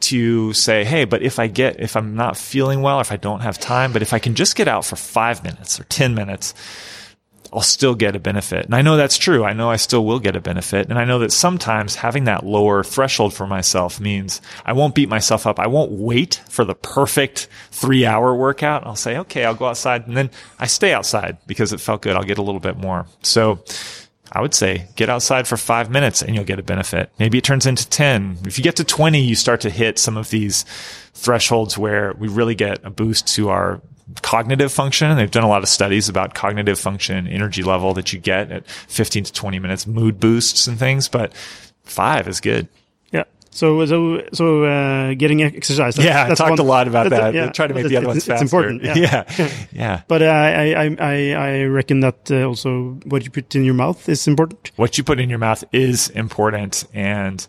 [0.00, 3.16] to say, Hey, but if I get, if I'm not feeling well, or if I
[3.16, 6.14] don't have time, but if I can just get out for five minutes or 10
[6.14, 6.54] minutes,
[7.52, 8.66] I'll still get a benefit.
[8.66, 9.44] And I know that's true.
[9.44, 10.88] I know I still will get a benefit.
[10.90, 15.08] And I know that sometimes having that lower threshold for myself means I won't beat
[15.08, 15.58] myself up.
[15.58, 18.86] I won't wait for the perfect three hour workout.
[18.86, 22.16] I'll say, okay, I'll go outside and then I stay outside because it felt good.
[22.16, 23.06] I'll get a little bit more.
[23.22, 23.64] So
[24.32, 27.10] I would say get outside for five minutes and you'll get a benefit.
[27.18, 28.38] Maybe it turns into 10.
[28.46, 30.64] If you get to 20, you start to hit some of these
[31.14, 33.80] thresholds where we really get a boost to our
[34.22, 35.14] cognitive function.
[35.16, 38.66] They've done a lot of studies about cognitive function, energy level that you get at
[38.66, 41.34] 15 to 20 minutes, mood boosts and things, but
[41.84, 42.68] five is good.
[43.50, 45.96] So, so, so, uh, getting exercise.
[45.96, 47.34] That's, yeah, I talked one, a lot about that.
[47.34, 48.34] Yeah, Try to make the other ones faster.
[48.34, 48.82] It's important.
[48.82, 48.96] Yeah.
[48.96, 49.52] Yeah.
[49.72, 50.02] yeah.
[50.06, 53.74] But, uh, I, I, I, I reckon that uh, also what you put in your
[53.74, 54.70] mouth is important.
[54.76, 56.84] What you put in your mouth is important.
[56.94, 57.46] And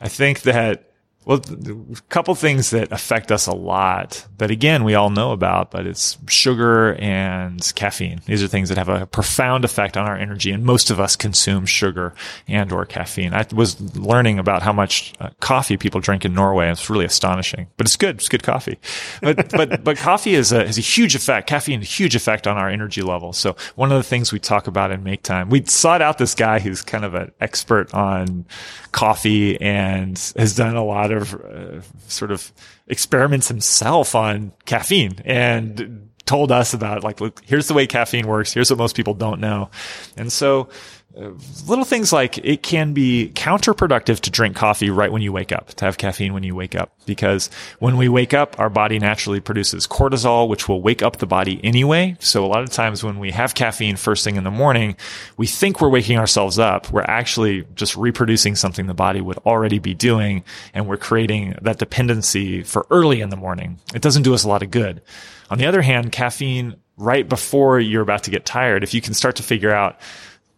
[0.00, 0.91] I think that
[1.24, 5.70] well, a couple things that affect us a lot that again, we all know about,
[5.70, 8.20] but it's sugar and caffeine.
[8.26, 10.50] These are things that have a profound effect on our energy.
[10.50, 12.12] And most of us consume sugar
[12.48, 13.34] and or caffeine.
[13.34, 16.68] I was learning about how much uh, coffee people drink in Norway.
[16.70, 18.16] It's really astonishing, but it's good.
[18.16, 18.80] It's good coffee.
[19.20, 21.46] But, but, but coffee is a, has a huge effect.
[21.46, 23.32] Caffeine, a huge effect on our energy level.
[23.32, 26.34] So one of the things we talk about in Make Time, we sought out this
[26.34, 28.44] guy who's kind of an expert on
[28.90, 32.52] coffee and has done a lot of uh, sort of
[32.86, 38.52] experiments himself on caffeine and told us about like, look, here's the way caffeine works.
[38.52, 39.70] Here's what most people don't know.
[40.16, 40.68] And so
[41.14, 41.30] Uh,
[41.68, 45.68] little things like it can be counterproductive to drink coffee right when you wake up,
[45.68, 49.38] to have caffeine when you wake up, because when we wake up, our body naturally
[49.38, 52.16] produces cortisol, which will wake up the body anyway.
[52.18, 54.96] So a lot of times when we have caffeine first thing in the morning,
[55.36, 56.90] we think we're waking ourselves up.
[56.90, 60.44] We're actually just reproducing something the body would already be doing.
[60.72, 63.78] And we're creating that dependency for early in the morning.
[63.94, 65.02] It doesn't do us a lot of good.
[65.50, 69.12] On the other hand, caffeine right before you're about to get tired, if you can
[69.12, 69.98] start to figure out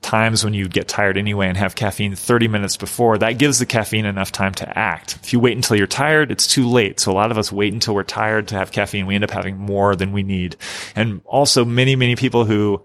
[0.05, 3.67] times when you get tired anyway and have caffeine 30 minutes before, that gives the
[3.67, 5.19] caffeine enough time to act.
[5.23, 7.01] If you wait until you're tired, it's too late.
[7.01, 9.07] So a lot of us wait until we're tired to have caffeine.
[9.07, 10.57] We end up having more than we need.
[10.95, 12.85] And also many, many people who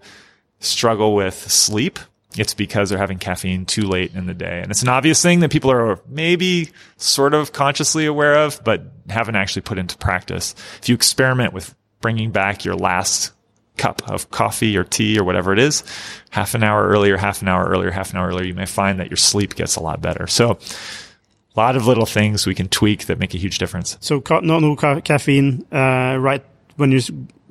[0.60, 1.98] struggle with sleep,
[2.36, 4.60] it's because they're having caffeine too late in the day.
[4.62, 8.82] And it's an obvious thing that people are maybe sort of consciously aware of, but
[9.08, 10.54] haven't actually put into practice.
[10.80, 13.32] If you experiment with bringing back your last
[13.80, 15.82] cup of coffee or tea or whatever it is,
[16.28, 19.00] half an hour earlier, half an hour earlier, half an hour earlier, you may find
[19.00, 20.26] that your sleep gets a lot better.
[20.26, 20.58] So
[21.56, 23.96] a lot of little things we can tweak that make a huge difference.
[24.00, 26.44] So no, no ca- caffeine uh, right
[26.76, 27.00] when you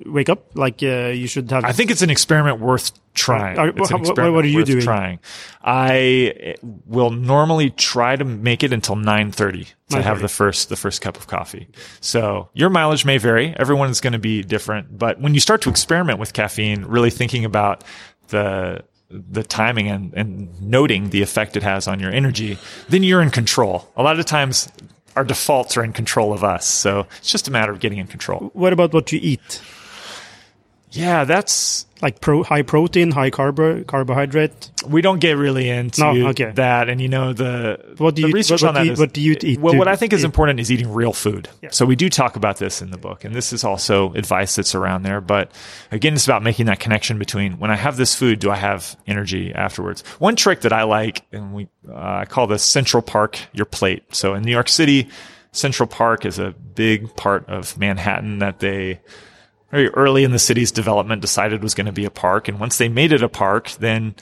[0.05, 0.55] wake up?
[0.55, 1.65] Like uh, you should have.
[1.65, 3.57] I think it's an experiment worth trying.
[3.57, 4.81] Are, what, what, are you doing?
[4.81, 5.19] Trying.
[5.63, 10.01] I will normally try to make it until nine thirty to 9:30.
[10.03, 11.67] have the first the first cup of coffee.
[12.01, 13.55] So your mileage may vary.
[13.57, 17.09] Everyone is going to be different, but when you start to experiment with caffeine, really
[17.09, 17.83] thinking about
[18.29, 22.59] the the timing and, and noting the effect it has on your energy,
[22.89, 23.89] then you're in control.
[23.97, 24.69] A lot of times
[25.15, 26.67] our defaults are in control of us.
[26.67, 28.51] So it's just a matter of getting in control.
[28.53, 29.61] What about what you eat?
[30.91, 34.71] Yeah, that's like pro, high protein, high carb, carbohydrate.
[34.87, 36.51] We don't get really into no, okay.
[36.51, 38.87] that, and you know the what do you, research what, on that.
[38.93, 39.59] Is, what do you eat?
[39.59, 41.49] Well, what I think is important is eating real food.
[41.61, 41.69] Yeah.
[41.71, 44.73] So we do talk about this in the book, and this is also advice that's
[44.73, 45.21] around there.
[45.21, 45.51] But
[45.91, 48.97] again, it's about making that connection between when I have this food, do I have
[49.05, 50.01] energy afterwards?
[50.19, 54.15] One trick that I like, and we uh, I call this Central Park your plate.
[54.15, 55.09] So in New York City,
[55.51, 59.01] Central Park is a big part of Manhattan that they
[59.71, 62.47] very early in the city's development decided was going to be a park.
[62.47, 64.15] And once they made it a park, then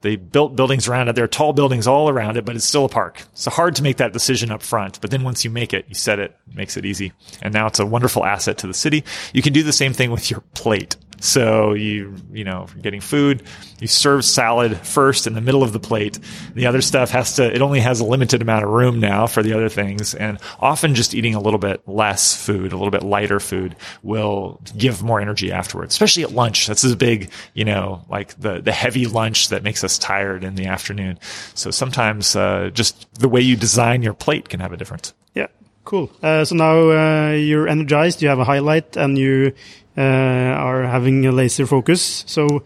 [0.00, 1.14] they built buildings around it.
[1.14, 3.24] There are tall buildings all around it, but it's still a park.
[3.34, 5.00] So hard to make that decision up front.
[5.00, 7.12] But then once you make it, you set it, it makes it easy.
[7.42, 9.04] And now it's a wonderful asset to the city.
[9.32, 10.96] You can do the same thing with your plate.
[11.20, 13.42] So you, you know, getting food,
[13.80, 16.18] you serve salad first in the middle of the plate.
[16.54, 19.42] The other stuff has to, it only has a limited amount of room now for
[19.42, 20.14] the other things.
[20.14, 24.60] And often just eating a little bit less food, a little bit lighter food will
[24.76, 26.66] give more energy afterwards, especially at lunch.
[26.66, 30.54] That's a big, you know, like the, the heavy lunch that makes us tired in
[30.54, 31.18] the afternoon.
[31.54, 35.14] So sometimes, uh, just the way you design your plate can have a difference.
[35.34, 35.48] Yeah.
[35.84, 36.10] Cool.
[36.22, 38.20] Uh, so now uh, you're energized.
[38.20, 39.54] You have a highlight, and you
[39.98, 42.22] Uh, are having a laser focus.
[42.28, 42.62] So,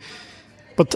[0.77, 0.95] but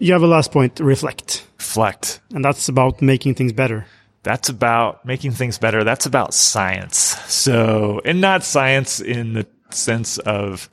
[0.00, 1.46] you have a last point: reflect.
[1.58, 3.86] Reflect, and that's about making things better.
[4.24, 5.84] That's about making things better.
[5.84, 6.98] That's about science.
[7.28, 10.68] So, and not science in the sense of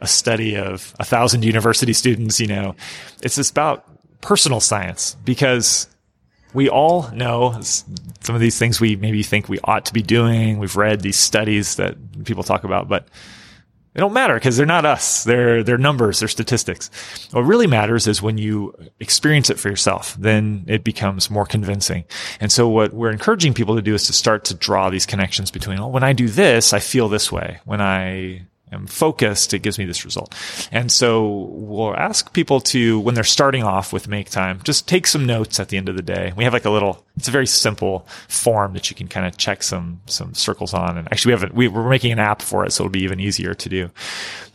[0.00, 2.40] a study of a thousand university students.
[2.40, 2.74] You know,
[3.22, 3.86] it's about
[4.20, 5.86] personal science because
[6.52, 10.58] we all know some of these things we maybe think we ought to be doing.
[10.58, 13.06] We've read these studies that people talk about, but
[13.96, 15.24] they don't matter because they're not us.
[15.24, 16.90] They're, they're numbers, they're statistics.
[17.32, 22.04] What really matters is when you experience it for yourself, then it becomes more convincing.
[22.38, 25.50] And so what we're encouraging people to do is to start to draw these connections
[25.50, 27.60] between, oh, when I do this, I feel this way.
[27.64, 30.34] When I am focused, it gives me this result.
[30.72, 35.06] And so we'll ask people to, when they're starting off with make time, just take
[35.06, 36.32] some notes at the end of the day.
[36.36, 39.36] We have like a little, it's a very simple form that you can kind of
[39.36, 40.98] check some, some circles on.
[40.98, 42.72] And actually we have, a, we, we're making an app for it.
[42.72, 43.90] So it'll be even easier to do.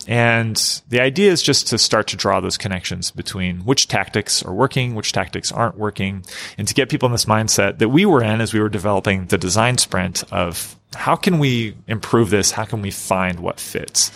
[0.08, 4.54] And the idea is just to start to draw those connections between which tactics are
[4.54, 6.26] working, which tactics aren't working,
[6.58, 9.28] and to get people in this mindset that we were in as we were developing
[9.28, 12.51] the design sprint of how can we improve this?
[12.51, 14.12] How can we find what fits?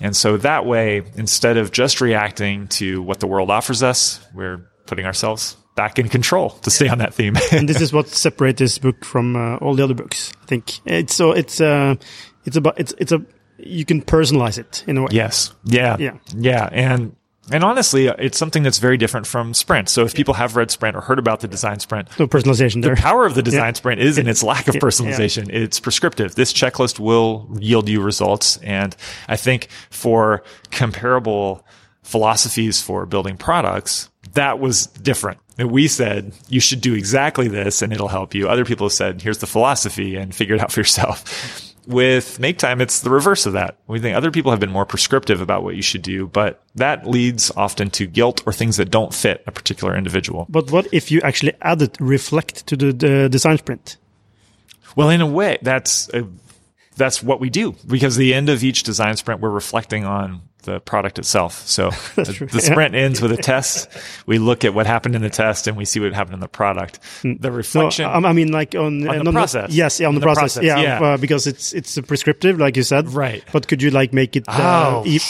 [0.00, 4.58] And so that way, instead of just reacting to what the world offers us, we're
[4.86, 7.36] putting ourselves back in control to stay on that theme.
[7.52, 10.32] and this is what separates this book from uh, all the other books.
[10.42, 11.94] I think it's so it's uh,
[12.44, 13.24] it's about it's it's a
[13.58, 15.08] you can personalize it in a way.
[15.12, 15.52] Yes.
[15.64, 15.96] Yeah.
[15.98, 16.18] Yeah.
[16.36, 16.68] Yeah.
[16.70, 17.16] And
[17.50, 19.88] and honestly, uh, it's something that's very different from Sprint.
[19.88, 22.94] So if people have read Sprint or heard about the design Sprint, no personalization there.
[22.94, 23.72] The power of the design yeah.
[23.72, 25.48] Sprint is in its lack of personalization.
[25.48, 25.60] Yeah.
[25.60, 26.34] It's prescriptive.
[26.34, 28.58] This checklist will yield you results.
[28.58, 28.94] And
[29.28, 31.64] I think for comparable
[32.02, 35.40] philosophies for building products, that was different.
[35.58, 38.48] We said you should do exactly this and it'll help you.
[38.48, 42.58] Other people have said, here's the philosophy and figure it out for yourself with make
[42.58, 43.78] time, it's the reverse of that.
[43.86, 47.06] We think other people have been more prescriptive about what you should do, but that
[47.06, 50.46] leads often to guilt or things that don't fit a particular individual.
[50.50, 53.96] But what if you actually added reflect to the, the design sprint?
[54.96, 56.28] Well, in a way, that's a,
[56.96, 60.80] that's what we do because the end of each design sprint, we're reflecting on the
[60.80, 61.66] product itself.
[61.66, 63.00] So the, the, sprint yeah.
[63.00, 63.88] ends with a test.
[64.26, 66.48] We look at what happened in the test and we see what happened in the
[66.48, 67.00] product.
[67.22, 67.40] Mm.
[67.40, 68.04] The reflection.
[68.04, 69.70] No, I mean, like on, on the process.
[69.70, 70.54] yes, yeah, on, on the, the, process.
[70.54, 71.00] process yeah, yeah.
[71.00, 73.08] Uh, because it's it's prescriptive, like you said.
[73.08, 73.44] Right.
[73.52, 74.44] But could you like make it?
[74.48, 75.20] Uh, oh, e-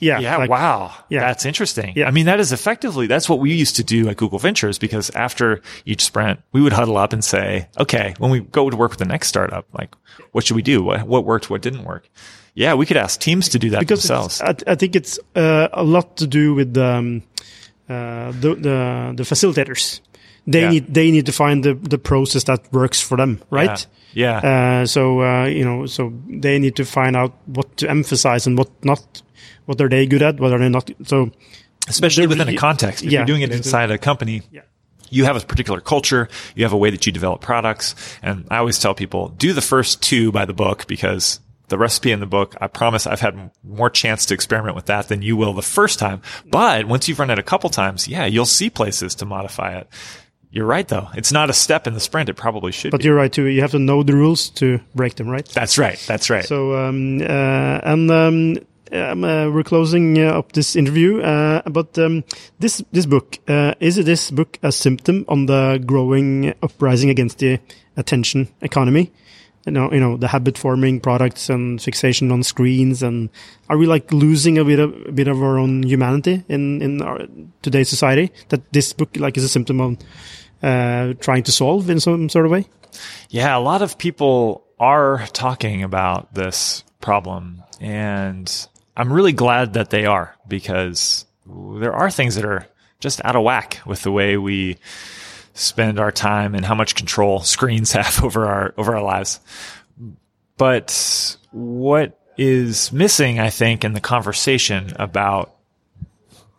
[0.00, 0.18] yeah.
[0.20, 0.36] Yeah.
[0.36, 0.94] Like, wow.
[1.08, 1.20] Yeah.
[1.20, 1.92] That's interesting.
[1.96, 2.08] Yeah.
[2.08, 5.10] I mean, that is effectively that's what we used to do at Google Ventures because
[5.10, 8.90] after each sprint, we would huddle up and say, okay, when we go to work
[8.90, 9.94] with the next startup, like,
[10.32, 10.82] what should we do?
[10.82, 11.50] What what worked?
[11.50, 12.08] What didn't work?
[12.58, 14.40] Yeah, we could ask teams to do that because themselves.
[14.40, 17.22] I, I, think it's uh, a lot to do with um,
[17.88, 20.00] uh, the, the, the facilitators.
[20.44, 20.70] They yeah.
[20.70, 23.86] need they need to find the, the process that works for them, right?
[24.12, 24.40] Yeah.
[24.42, 24.80] yeah.
[24.80, 28.58] Uh, so uh, you know, so they need to find out what to emphasize and
[28.58, 29.22] what not.
[29.66, 30.40] What are they good at?
[30.40, 30.90] What are they not?
[31.04, 31.30] So,
[31.86, 34.42] especially within a context, if yeah, you're doing it inside a company.
[34.50, 34.62] Yeah
[35.10, 37.94] you have a particular culture, you have a way that you develop products.
[38.22, 42.12] And I always tell people, do the first two by the book because the recipe
[42.12, 45.36] in the book, I promise I've had more chance to experiment with that than you
[45.36, 46.22] will the first time.
[46.46, 49.88] But once you've run it a couple times, yeah, you'll see places to modify it.
[50.50, 51.08] You're right though.
[51.14, 52.28] It's not a step in the sprint.
[52.30, 53.04] It probably should but be.
[53.04, 53.44] you're right too.
[53.44, 55.46] You have to know the rules to break them, right?
[55.46, 56.02] That's right.
[56.06, 56.44] That's right.
[56.44, 58.56] So, um, uh, and, um,
[58.90, 62.24] um, uh, we're closing uh, up this interview, uh, but um,
[62.58, 67.60] this this book uh, is this book a symptom on the growing uprising against the
[67.98, 69.12] attention economy?
[69.66, 73.02] You know, you know, the habit forming products and fixation on screens.
[73.02, 73.28] And
[73.68, 77.02] are we like losing a bit of, a bit of our own humanity in, in
[77.02, 77.20] our
[77.62, 79.98] today's society that this book like is a symptom of,
[80.62, 82.66] uh, trying to solve in some sort of way?
[83.30, 83.56] Yeah.
[83.56, 90.06] A lot of people are talking about this problem and I'm really glad that they
[90.06, 92.66] are because there are things that are
[93.00, 94.78] just out of whack with the way we
[95.58, 99.40] spend our time and how much control screens have over our over our lives.
[100.56, 105.54] But what is missing, I think, in the conversation about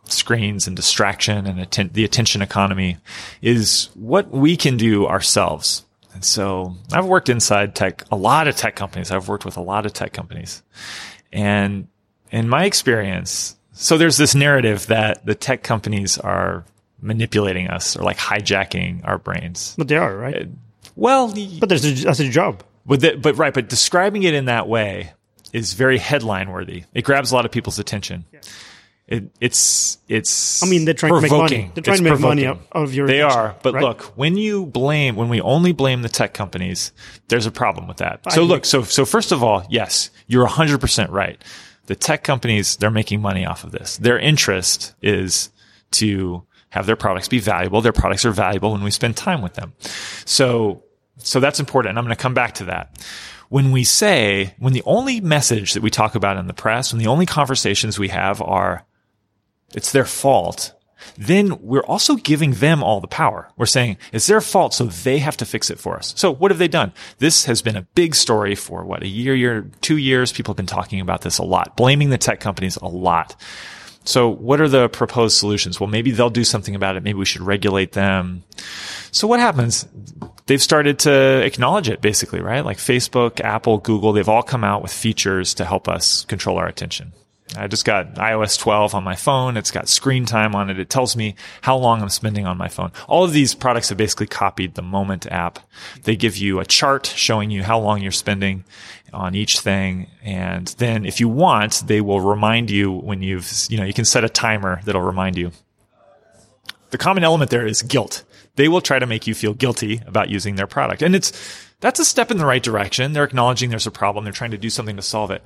[0.06, 2.98] screens and distraction and atten- the attention economy
[3.42, 5.86] is what we can do ourselves.
[6.14, 9.12] And so I've worked inside tech, a lot of tech companies.
[9.12, 10.64] I've worked with a lot of tech companies.
[11.32, 11.88] And
[12.32, 16.66] in my experience, so there's this narrative that the tech companies are
[17.02, 19.76] manipulating us or like hijacking our brains.
[19.78, 20.44] But they are, right?
[20.44, 20.46] Uh,
[20.96, 22.64] well, but there's a, that's a job.
[22.86, 25.14] But, the, but right, but describing it in that way
[25.54, 26.84] is very headline worthy.
[26.94, 28.26] It grabs a lot of people's attention.
[28.32, 28.40] Yeah.
[29.10, 30.62] It, it's it's.
[30.62, 31.30] I mean, they're trying provoking.
[31.30, 31.72] to make money.
[31.74, 32.46] They're trying it's to make provoking.
[32.46, 33.08] money out of your.
[33.08, 33.84] They are, but right?
[33.84, 36.92] look, when you blame, when we only blame the tech companies,
[37.28, 38.20] there's a problem with that.
[38.28, 41.44] I so look, so so first of all, yes, you're 100 percent right.
[41.88, 43.98] The tech companies, they're making money off of this.
[43.98, 45.50] Their interest is
[45.94, 47.82] to have their products be valuable.
[47.82, 49.74] Their products are valuable when we spend time with them.
[50.26, 50.84] So,
[51.18, 51.98] so that's important.
[51.98, 53.04] I'm going to come back to that.
[53.50, 57.00] When we say, when the only message that we talk about in the press, when
[57.00, 58.86] the only conversations we have are,
[59.74, 60.74] it's their fault,
[61.18, 63.50] then we're also giving them all the power.
[63.58, 66.14] We're saying it's their fault, so they have to fix it for us.
[66.18, 66.94] So what have they done?
[67.18, 70.32] This has been a big story for what, a year, year, two years.
[70.32, 73.36] People have been talking about this a lot, blaming the tech companies a lot.
[74.10, 75.80] So what are the proposed solutions?
[75.80, 77.04] Well, maybe they'll do something about it.
[77.04, 78.44] Maybe we should regulate them.
[79.12, 79.88] So what happens?
[80.48, 82.66] They've started to acknowledge it basically, right?
[82.66, 86.66] Like Facebook, Apple, Google, they've all come out with features to help us control our
[86.66, 87.14] attention.
[87.56, 89.58] I just got iOS 12 on my phone.
[89.58, 90.80] It's got screen time on it.
[90.80, 92.92] It tells me how long I'm spending on my phone.
[93.08, 95.60] All of these products have basically copied the Moment app.
[96.04, 98.66] They give you a chart showing you how long you're spending
[99.14, 100.08] on each thing.
[100.24, 104.06] And then if you want, they will remind you when you've, you know, you can
[104.06, 105.52] set a timer that'll remind you.
[106.92, 108.24] The common element there is guilt.
[108.56, 111.02] They will try to make you feel guilty about using their product.
[111.02, 111.32] And it's,
[111.80, 113.14] that's a step in the right direction.
[113.14, 114.24] They're acknowledging there's a problem.
[114.24, 115.44] They're trying to do something to solve it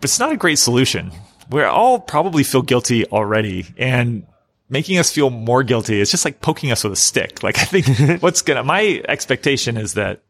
[0.00, 1.12] but it's not a great solution.
[1.50, 4.26] We all probably feel guilty already and
[4.70, 7.42] making us feel more guilty is just like poking us with a stick.
[7.42, 10.22] Like I think what's gonna, my expectation is that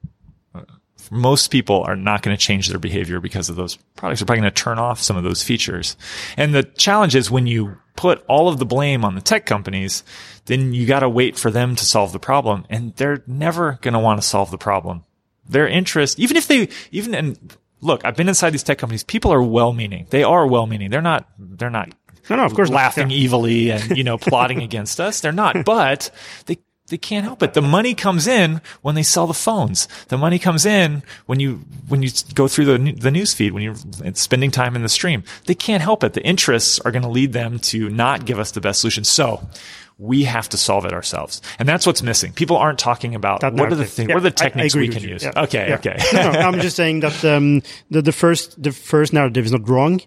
[1.11, 4.21] most people are not going to change their behavior because of those products.
[4.21, 5.97] They're probably going to turn off some of those features.
[6.37, 10.05] And the challenge is when you put all of the blame on the tech companies,
[10.47, 12.65] then you got to wait for them to solve the problem.
[12.71, 15.05] And they're never going to want to solve the problem.
[15.49, 19.03] Their interest, even if they, even, and look, I've been inside these tech companies.
[19.03, 20.07] People are well-meaning.
[20.11, 20.91] They are well-meaning.
[20.91, 21.93] They're not, they're not
[22.29, 25.21] no, no, of course laughing evilly and, you know, plotting against us.
[25.21, 26.11] They're not, but
[26.47, 26.59] they,
[26.91, 27.55] They can't help it.
[27.55, 29.89] The money comes in when they sell the phones.
[30.09, 33.63] The money comes in when you, when you go through the, the news feed, when
[33.63, 33.77] you're
[34.15, 35.25] spending time in the stream.
[35.47, 36.13] They can't help it.
[36.13, 39.05] The interests are going to lead them to not give us the best solution.
[39.05, 39.49] So
[39.99, 41.41] we have to solve it ourselves.
[41.59, 42.33] And that's what's missing.
[42.33, 44.89] People aren't talking about that what are the things, yeah, what are the techniques we
[44.89, 45.23] can use.
[45.23, 45.33] Yeah.
[45.45, 45.69] Okay.
[45.69, 45.75] Yeah.
[45.77, 45.97] Okay.
[46.13, 49.69] no, no, I'm just saying that, um, the, the first, the first narrative is not
[49.69, 50.01] wrong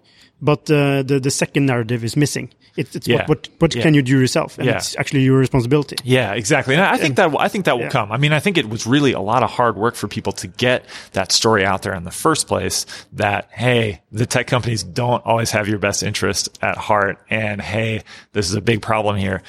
[0.44, 2.50] but uh, the the second narrative is missing.
[2.76, 3.20] It, it's yeah.
[3.20, 3.82] what what, what yeah.
[3.82, 4.76] can you do yourself, and yeah.
[4.76, 5.96] it's actually your responsibility.
[6.04, 6.76] Yeah, exactly.
[6.76, 8.12] And I, I think that I think that will come.
[8.12, 10.48] I mean, I think it was really a lot of hard work for people to
[10.48, 12.86] get that story out there in the first place.
[13.14, 18.04] That hey, the tech companies don't always have your best interest at heart, and hey,
[18.34, 19.42] this is a big problem here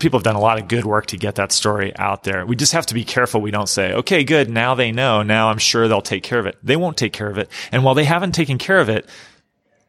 [0.00, 2.44] people have done a lot of good work to get that story out there.
[2.44, 3.40] We just have to be careful.
[3.40, 4.50] We don't say, okay, good.
[4.50, 5.22] Now they know.
[5.22, 6.56] Now I'm sure they'll take care of it.
[6.62, 7.48] They won't take care of it.
[7.70, 9.08] And while they haven't taken care of it,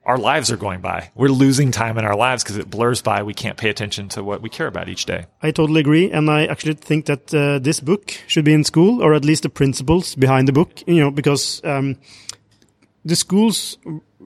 [0.05, 1.11] our lives are going by.
[1.15, 3.23] We're losing time in our lives because it blurs by.
[3.23, 5.25] We can't pay attention to what we care about each day.
[5.41, 9.01] I totally agree, and I actually think that uh, this book should be in school,
[9.01, 10.83] or at least the principles behind the book.
[10.87, 11.97] You know, because um,
[13.05, 13.77] the schools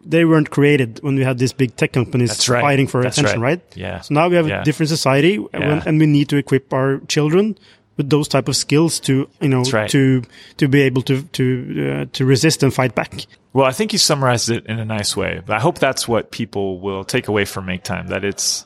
[0.06, 2.62] they weren't created when we had these big tech companies right.
[2.62, 3.60] fighting for That's attention, right.
[3.60, 3.78] right.
[3.78, 4.02] Yeah.
[4.02, 4.62] So now we have yeah.
[4.62, 5.84] a different society, yeah.
[5.86, 7.58] and we need to equip our children
[7.98, 9.90] with those type of skills to you know right.
[9.90, 10.24] to
[10.58, 13.26] to be able to to uh, to resist and fight back.
[13.56, 15.42] Well, I think you summarized it in a nice way.
[15.46, 18.08] But I hope that's what people will take away from Make Time.
[18.08, 18.66] That it's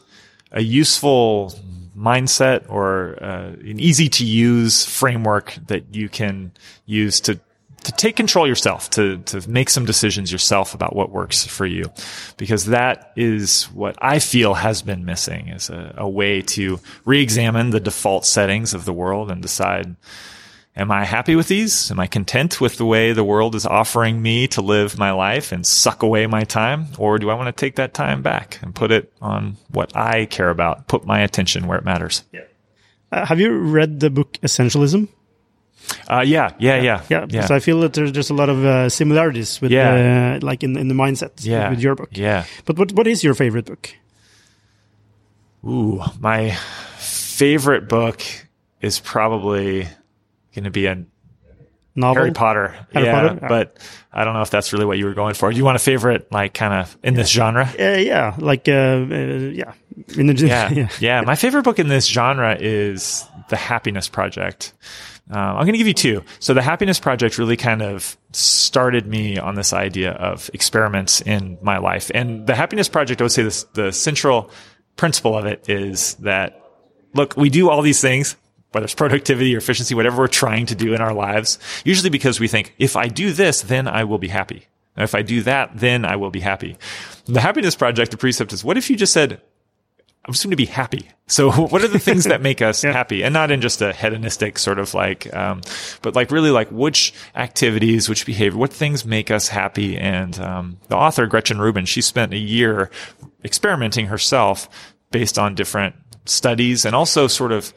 [0.52, 1.54] a useful
[1.96, 6.54] mindset or uh, an easy to use framework that you can
[6.88, 7.40] use to
[7.84, 11.86] to take control yourself, to, to make some decisions yourself about what works for you.
[12.38, 17.70] Because that is what I feel has been missing is a, a way to re-examine
[17.70, 19.96] the default settings of the world and decide,
[20.80, 21.92] am I happy with these?
[21.92, 25.52] Am I content with the way the world is offering me to live my life
[25.52, 26.88] and suck away my time?
[26.98, 30.26] Or do I want to take that time back and put it on what I
[30.26, 32.24] care about, put my attention where it matters?
[32.32, 32.42] Yeah.
[33.12, 35.10] Uh, have you read the book Essentialism?
[36.08, 37.46] Uh, yeah, yeah, yeah, yeah, yeah.
[37.46, 40.38] So I feel that there's just a lot of uh, similarities with, yeah.
[40.38, 41.72] Uh, like in in the mindset yeah.
[41.72, 42.10] with your book.
[42.12, 42.46] Yeah.
[42.66, 43.90] But what what is your favorite book?
[45.66, 46.52] Ooh, my
[46.98, 48.22] favorite book
[48.82, 49.88] is probably
[50.60, 51.06] going to be a
[51.96, 52.22] Novel?
[52.22, 52.76] Harry Potter.
[52.94, 53.48] Harry yeah, Potter?
[53.48, 53.78] but
[54.14, 55.52] I don't know if that's really what you were going for.
[55.52, 57.70] Do you want a favorite, like, kind of in this genre?
[57.78, 59.74] Uh, yeah, like, uh, uh, yeah,
[60.16, 61.22] in the yeah, yeah, yeah.
[61.22, 64.74] My favorite book in this genre is The Happiness Project.
[65.32, 66.24] Uh, I'm going to give you two.
[66.40, 71.58] So the Happiness Project really kind of started me on this idea of experiments in
[71.62, 72.10] my life.
[72.16, 74.52] And the Happiness Project, I would say this, the central
[74.96, 76.64] principle of it is that,
[77.14, 78.38] look, we do all these things,
[78.72, 82.40] whether it's productivity or efficiency, whatever we're trying to do in our lives, usually because
[82.40, 84.68] we think, if I do this, then I will be happy.
[84.96, 86.78] And if I do that, then I will be happy.
[87.26, 89.42] The Happiness Project, the precept is, what if you just said,
[90.26, 91.10] I'm just going to be happy.
[91.28, 92.92] So what are the things that make us yeah.
[92.92, 93.24] happy?
[93.24, 95.62] And not in just a hedonistic sort of like, um,
[96.02, 99.98] but like really like which activities, which behavior, what things make us happy?
[99.98, 102.92] And, um, the author, Gretchen Rubin, she spent a year
[103.44, 104.70] experimenting herself
[105.12, 105.96] based on different
[106.26, 107.74] studies and also sort of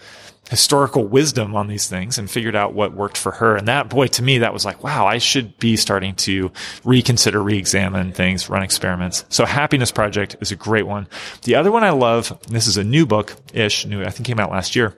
[0.52, 3.56] historical wisdom on these things and figured out what worked for her.
[3.56, 6.52] And that, boy, to me, that was like, wow, I should be starting to
[6.84, 9.24] reconsider, re-examine things, run experiments.
[9.30, 11.08] So Happiness Project is a great one.
[11.44, 14.50] The other one I love, this is a new book-ish, new, I think came out
[14.50, 14.94] last year.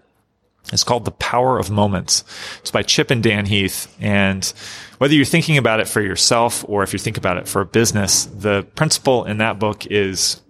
[0.73, 2.25] It's called The Power of Moments.
[2.59, 3.95] It's by Chip and Dan Heath.
[4.01, 4.45] And
[4.99, 7.67] whether you're thinking about it for yourself or if you think about it for a
[7.67, 10.41] business, the principle in that book is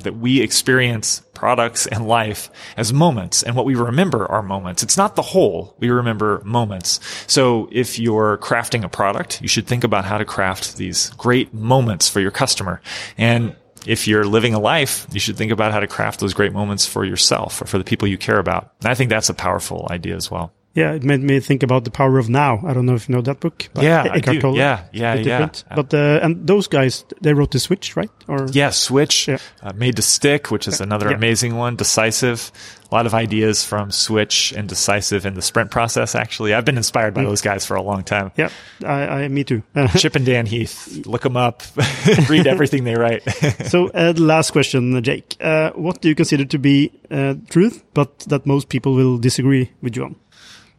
[0.00, 4.82] that we experience products and life as moments and what we remember are moments.
[4.82, 5.76] It's not the whole.
[5.78, 7.00] We remember moments.
[7.26, 11.54] So if you're crafting a product, you should think about how to craft these great
[11.54, 12.80] moments for your customer.
[13.16, 13.54] And
[13.86, 16.86] if you're living a life, you should think about how to craft those great moments
[16.86, 18.72] for yourself or for the people you care about.
[18.80, 20.52] And I think that's a powerful idea as well.
[20.78, 22.60] Yeah, it made me think about the power of now.
[22.64, 23.68] I don't know if you know that book.
[23.80, 24.40] yeah, I do.
[24.40, 24.56] Tolle.
[24.56, 25.48] Yeah, yeah, yeah.
[25.74, 28.10] But uh, and those guys, they wrote the Switch, right?
[28.28, 29.38] Or yeah, Switch, yeah.
[29.60, 31.16] Uh, Made to Stick, which is another yeah.
[31.16, 31.74] amazing one.
[31.74, 32.52] Decisive,
[32.90, 36.14] a lot of ideas from Switch and Decisive in the sprint process.
[36.14, 37.26] Actually, I've been inspired by mm.
[37.26, 38.30] those guys for a long time.
[38.36, 38.50] Yeah,
[38.84, 39.62] I, I me too.
[39.96, 41.62] Chip and Dan Heath, look them up,
[42.28, 43.22] read everything they write.
[43.66, 45.36] so, uh, last question, Jake.
[45.40, 49.72] Uh, what do you consider to be uh, truth, but that most people will disagree
[49.82, 50.16] with you on?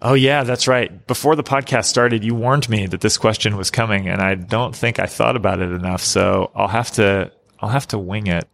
[0.02, 1.06] Oh, yeah, that's right.
[1.08, 4.74] Before the podcast started, you warned me that this question was coming, and I don't
[4.74, 6.02] think I thought about it enough.
[6.02, 8.48] So I'll have to, I'll have to wing it.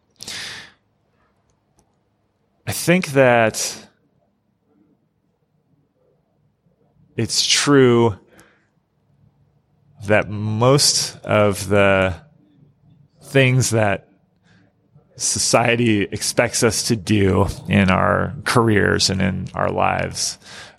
[2.66, 3.88] I think that
[7.16, 8.18] it's true
[10.08, 12.16] that most of the
[13.22, 14.10] things that
[15.16, 20.38] society expects us to do in our careers and in our lives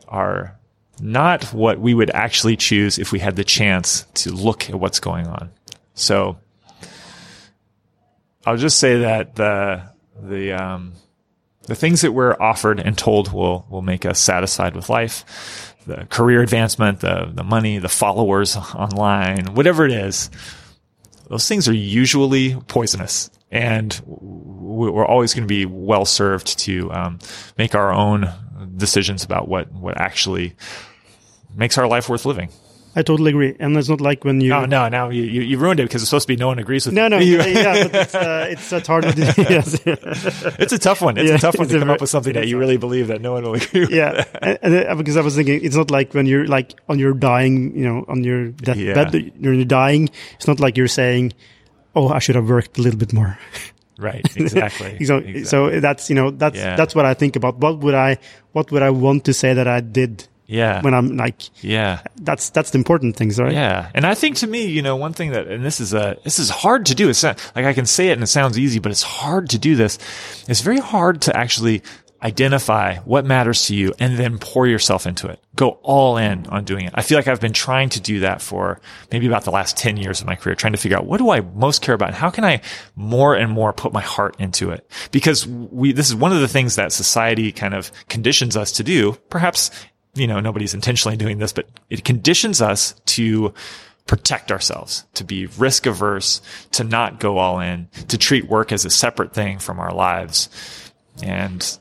[0.09, 0.56] are
[1.01, 5.01] not what we would actually choose if we had the chance to look at what's
[5.01, 5.51] going on.
[5.95, 6.39] So
[8.45, 9.83] I'll just say that the
[10.23, 10.93] the um,
[11.67, 16.07] the things that we're offered and told will will make us satisfied with life, the
[16.07, 20.31] career advancement, the the money, the followers online, whatever it is,
[21.29, 27.19] those things are usually poisonous, and we're always going to be well served to um,
[27.59, 28.33] make our own
[28.77, 30.55] decisions about what what actually
[31.55, 32.51] makes our life worth living.
[32.99, 34.49] I totally agree, and it's not like when you.
[34.49, 35.11] No, no, no.
[35.11, 36.95] You, you, you ruined it because it's supposed to be no one agrees with.
[36.95, 37.43] No, no, you.
[37.43, 39.05] yeah, but it's uh, it's, hard.
[39.37, 39.79] yes.
[39.85, 41.19] it's a tough one.
[41.19, 43.21] It's yeah, a tough one to come up with something that you really believe that
[43.21, 43.91] no one will agree with.
[43.91, 46.99] Yeah, and, and, uh, because I was thinking, it's not like when you're like on
[46.99, 49.31] your dying, you know, on your deathbed, yeah.
[49.41, 50.09] you're dying.
[50.37, 51.35] It's not like you're saying,
[51.95, 53.39] "Oh, I should have worked a little bit more."
[53.99, 54.25] Right.
[54.37, 55.05] Exactly.
[55.05, 55.45] so, exactly.
[55.45, 56.77] so that's you know that's yeah.
[56.77, 57.57] that's what I think about.
[57.59, 58.19] What would I
[58.53, 60.81] what would I want to say that I did yeah.
[60.83, 63.53] When I'm like, yeah, that's that's the important things, right?
[63.53, 63.91] Yeah.
[63.95, 66.39] And I think to me, you know, one thing that, and this is a, this
[66.39, 67.09] is hard to do.
[67.09, 69.59] It's not, like I can say it and it sounds easy, but it's hard to
[69.59, 69.99] do this.
[70.49, 71.83] It's very hard to actually
[72.27, 75.41] identify what matters to you and then pour yourself into it.
[75.55, 76.93] Go all in on doing it.
[76.93, 78.81] I feel like I've been trying to do that for
[79.13, 81.31] maybe about the last 10 years of my career, trying to figure out what do
[81.31, 82.63] I most care about and how can I
[82.97, 84.91] more and more put my heart into it?
[85.13, 88.83] Because we, this is one of the things that society kind of conditions us to
[88.83, 89.71] do, perhaps
[90.17, 93.55] you know, nobody's intentionally doing this, but it conditions us to
[94.07, 96.41] protect ourselves, to be risk averse,
[96.73, 100.49] to not go all in, to treat work as a separate thing from our lives.
[101.23, 101.79] And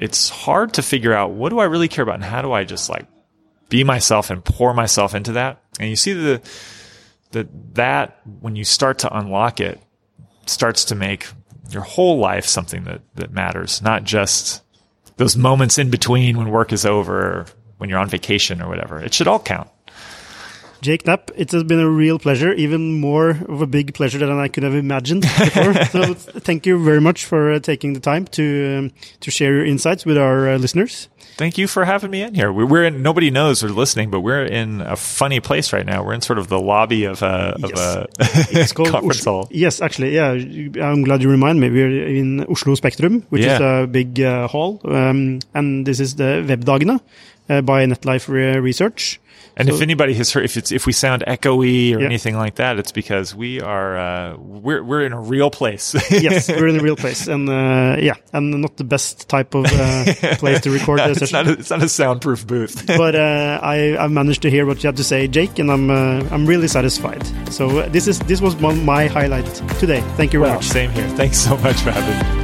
[0.00, 2.64] it's hard to figure out what do I really care about and how do I
[2.64, 3.06] just like
[3.68, 5.62] be myself and pour myself into that.
[5.78, 6.42] And you see the,
[7.30, 9.80] that that when you start to unlock it
[10.46, 11.28] starts to make
[11.70, 14.62] your whole life something that, that matters, not just
[15.18, 17.46] those moments in between when work is over
[17.78, 18.98] when you're on vacation or whatever.
[19.00, 19.68] It should all count.
[20.80, 24.30] Jake Knapp, it has been a real pleasure, even more of a big pleasure than
[24.30, 25.74] I could have imagined before.
[25.84, 29.64] so thank you very much for uh, taking the time to um, to share your
[29.64, 31.08] insights with our uh, listeners.
[31.36, 32.52] Thank you for having me in here.
[32.52, 33.02] We're in.
[33.02, 36.02] Nobody knows we're listening, but we're in a funny place right now.
[36.02, 38.06] We're in sort of the lobby of a of a
[38.50, 39.48] it's called conference hall.
[39.50, 40.32] Yes, actually, yeah.
[40.32, 41.70] I'm glad you remind me.
[41.70, 43.54] We're in Oslo Spektrum, which yeah.
[43.54, 47.00] is a big uh, hall, um, and this is the Webdagene
[47.48, 48.28] uh, by NetLife
[48.62, 49.20] Research.
[49.60, 52.06] And so, if anybody has heard, if it's if we sound echoey or yeah.
[52.06, 55.94] anything like that, it's because we are uh, we're we're in a real place.
[56.10, 59.66] yes, we're in a real place, and uh, yeah, and not the best type of
[59.66, 61.30] uh, place to record no, it's.
[61.30, 62.86] Not a, it's not a soundproof booth.
[62.86, 65.90] but uh, I I've managed to hear what you had to say, Jake, and I'm
[65.90, 67.22] uh, I'm really satisfied.
[67.52, 69.46] So this is this was my highlight
[69.78, 70.00] today.
[70.16, 70.68] Thank you very well, much.
[70.68, 71.08] Same here.
[71.10, 72.39] Thanks so much for having me.